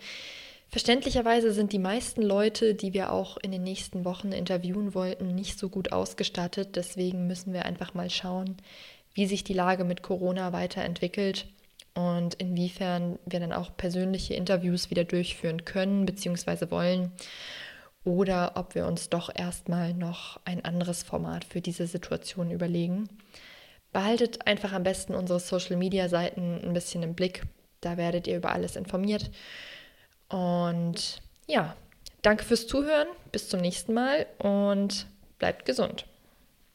Verständlicherweise 0.70 1.52
sind 1.52 1.70
die 1.72 1.78
meisten 1.78 2.20
Leute, 2.20 2.74
die 2.74 2.94
wir 2.94 3.12
auch 3.12 3.36
in 3.36 3.52
den 3.52 3.62
nächsten 3.62 4.04
Wochen 4.04 4.32
interviewen 4.32 4.92
wollten, 4.92 5.36
nicht 5.36 5.56
so 5.56 5.68
gut 5.68 5.92
ausgestattet. 5.92 6.74
Deswegen 6.74 7.28
müssen 7.28 7.52
wir 7.52 7.64
einfach 7.64 7.94
mal 7.94 8.10
schauen, 8.10 8.56
wie 9.14 9.26
sich 9.26 9.44
die 9.44 9.54
Lage 9.54 9.84
mit 9.84 10.02
Corona 10.02 10.52
weiterentwickelt 10.52 11.46
und 11.94 12.34
inwiefern 12.34 13.20
wir 13.24 13.38
dann 13.38 13.52
auch 13.52 13.76
persönliche 13.76 14.34
Interviews 14.34 14.90
wieder 14.90 15.04
durchführen 15.04 15.64
können 15.64 16.06
bzw. 16.06 16.72
wollen 16.72 17.12
oder 18.04 18.52
ob 18.54 18.74
wir 18.74 18.86
uns 18.86 19.10
doch 19.10 19.30
erstmal 19.34 19.92
noch 19.94 20.40
ein 20.44 20.64
anderes 20.64 21.02
Format 21.02 21.44
für 21.44 21.60
diese 21.60 21.86
Situation 21.86 22.50
überlegen. 22.50 23.08
Behaltet 23.92 24.46
einfach 24.46 24.72
am 24.72 24.84
besten 24.84 25.14
unsere 25.14 25.40
Social-Media-Seiten 25.40 26.60
ein 26.62 26.72
bisschen 26.72 27.02
im 27.02 27.14
Blick. 27.14 27.42
Da 27.80 27.96
werdet 27.96 28.26
ihr 28.26 28.36
über 28.36 28.52
alles 28.52 28.76
informiert. 28.76 29.30
Und 30.28 31.20
ja, 31.46 31.76
danke 32.22 32.44
fürs 32.44 32.66
Zuhören. 32.66 33.08
Bis 33.32 33.48
zum 33.48 33.60
nächsten 33.60 33.92
Mal 33.92 34.26
und 34.38 35.06
bleibt 35.38 35.64
gesund. 35.64 36.06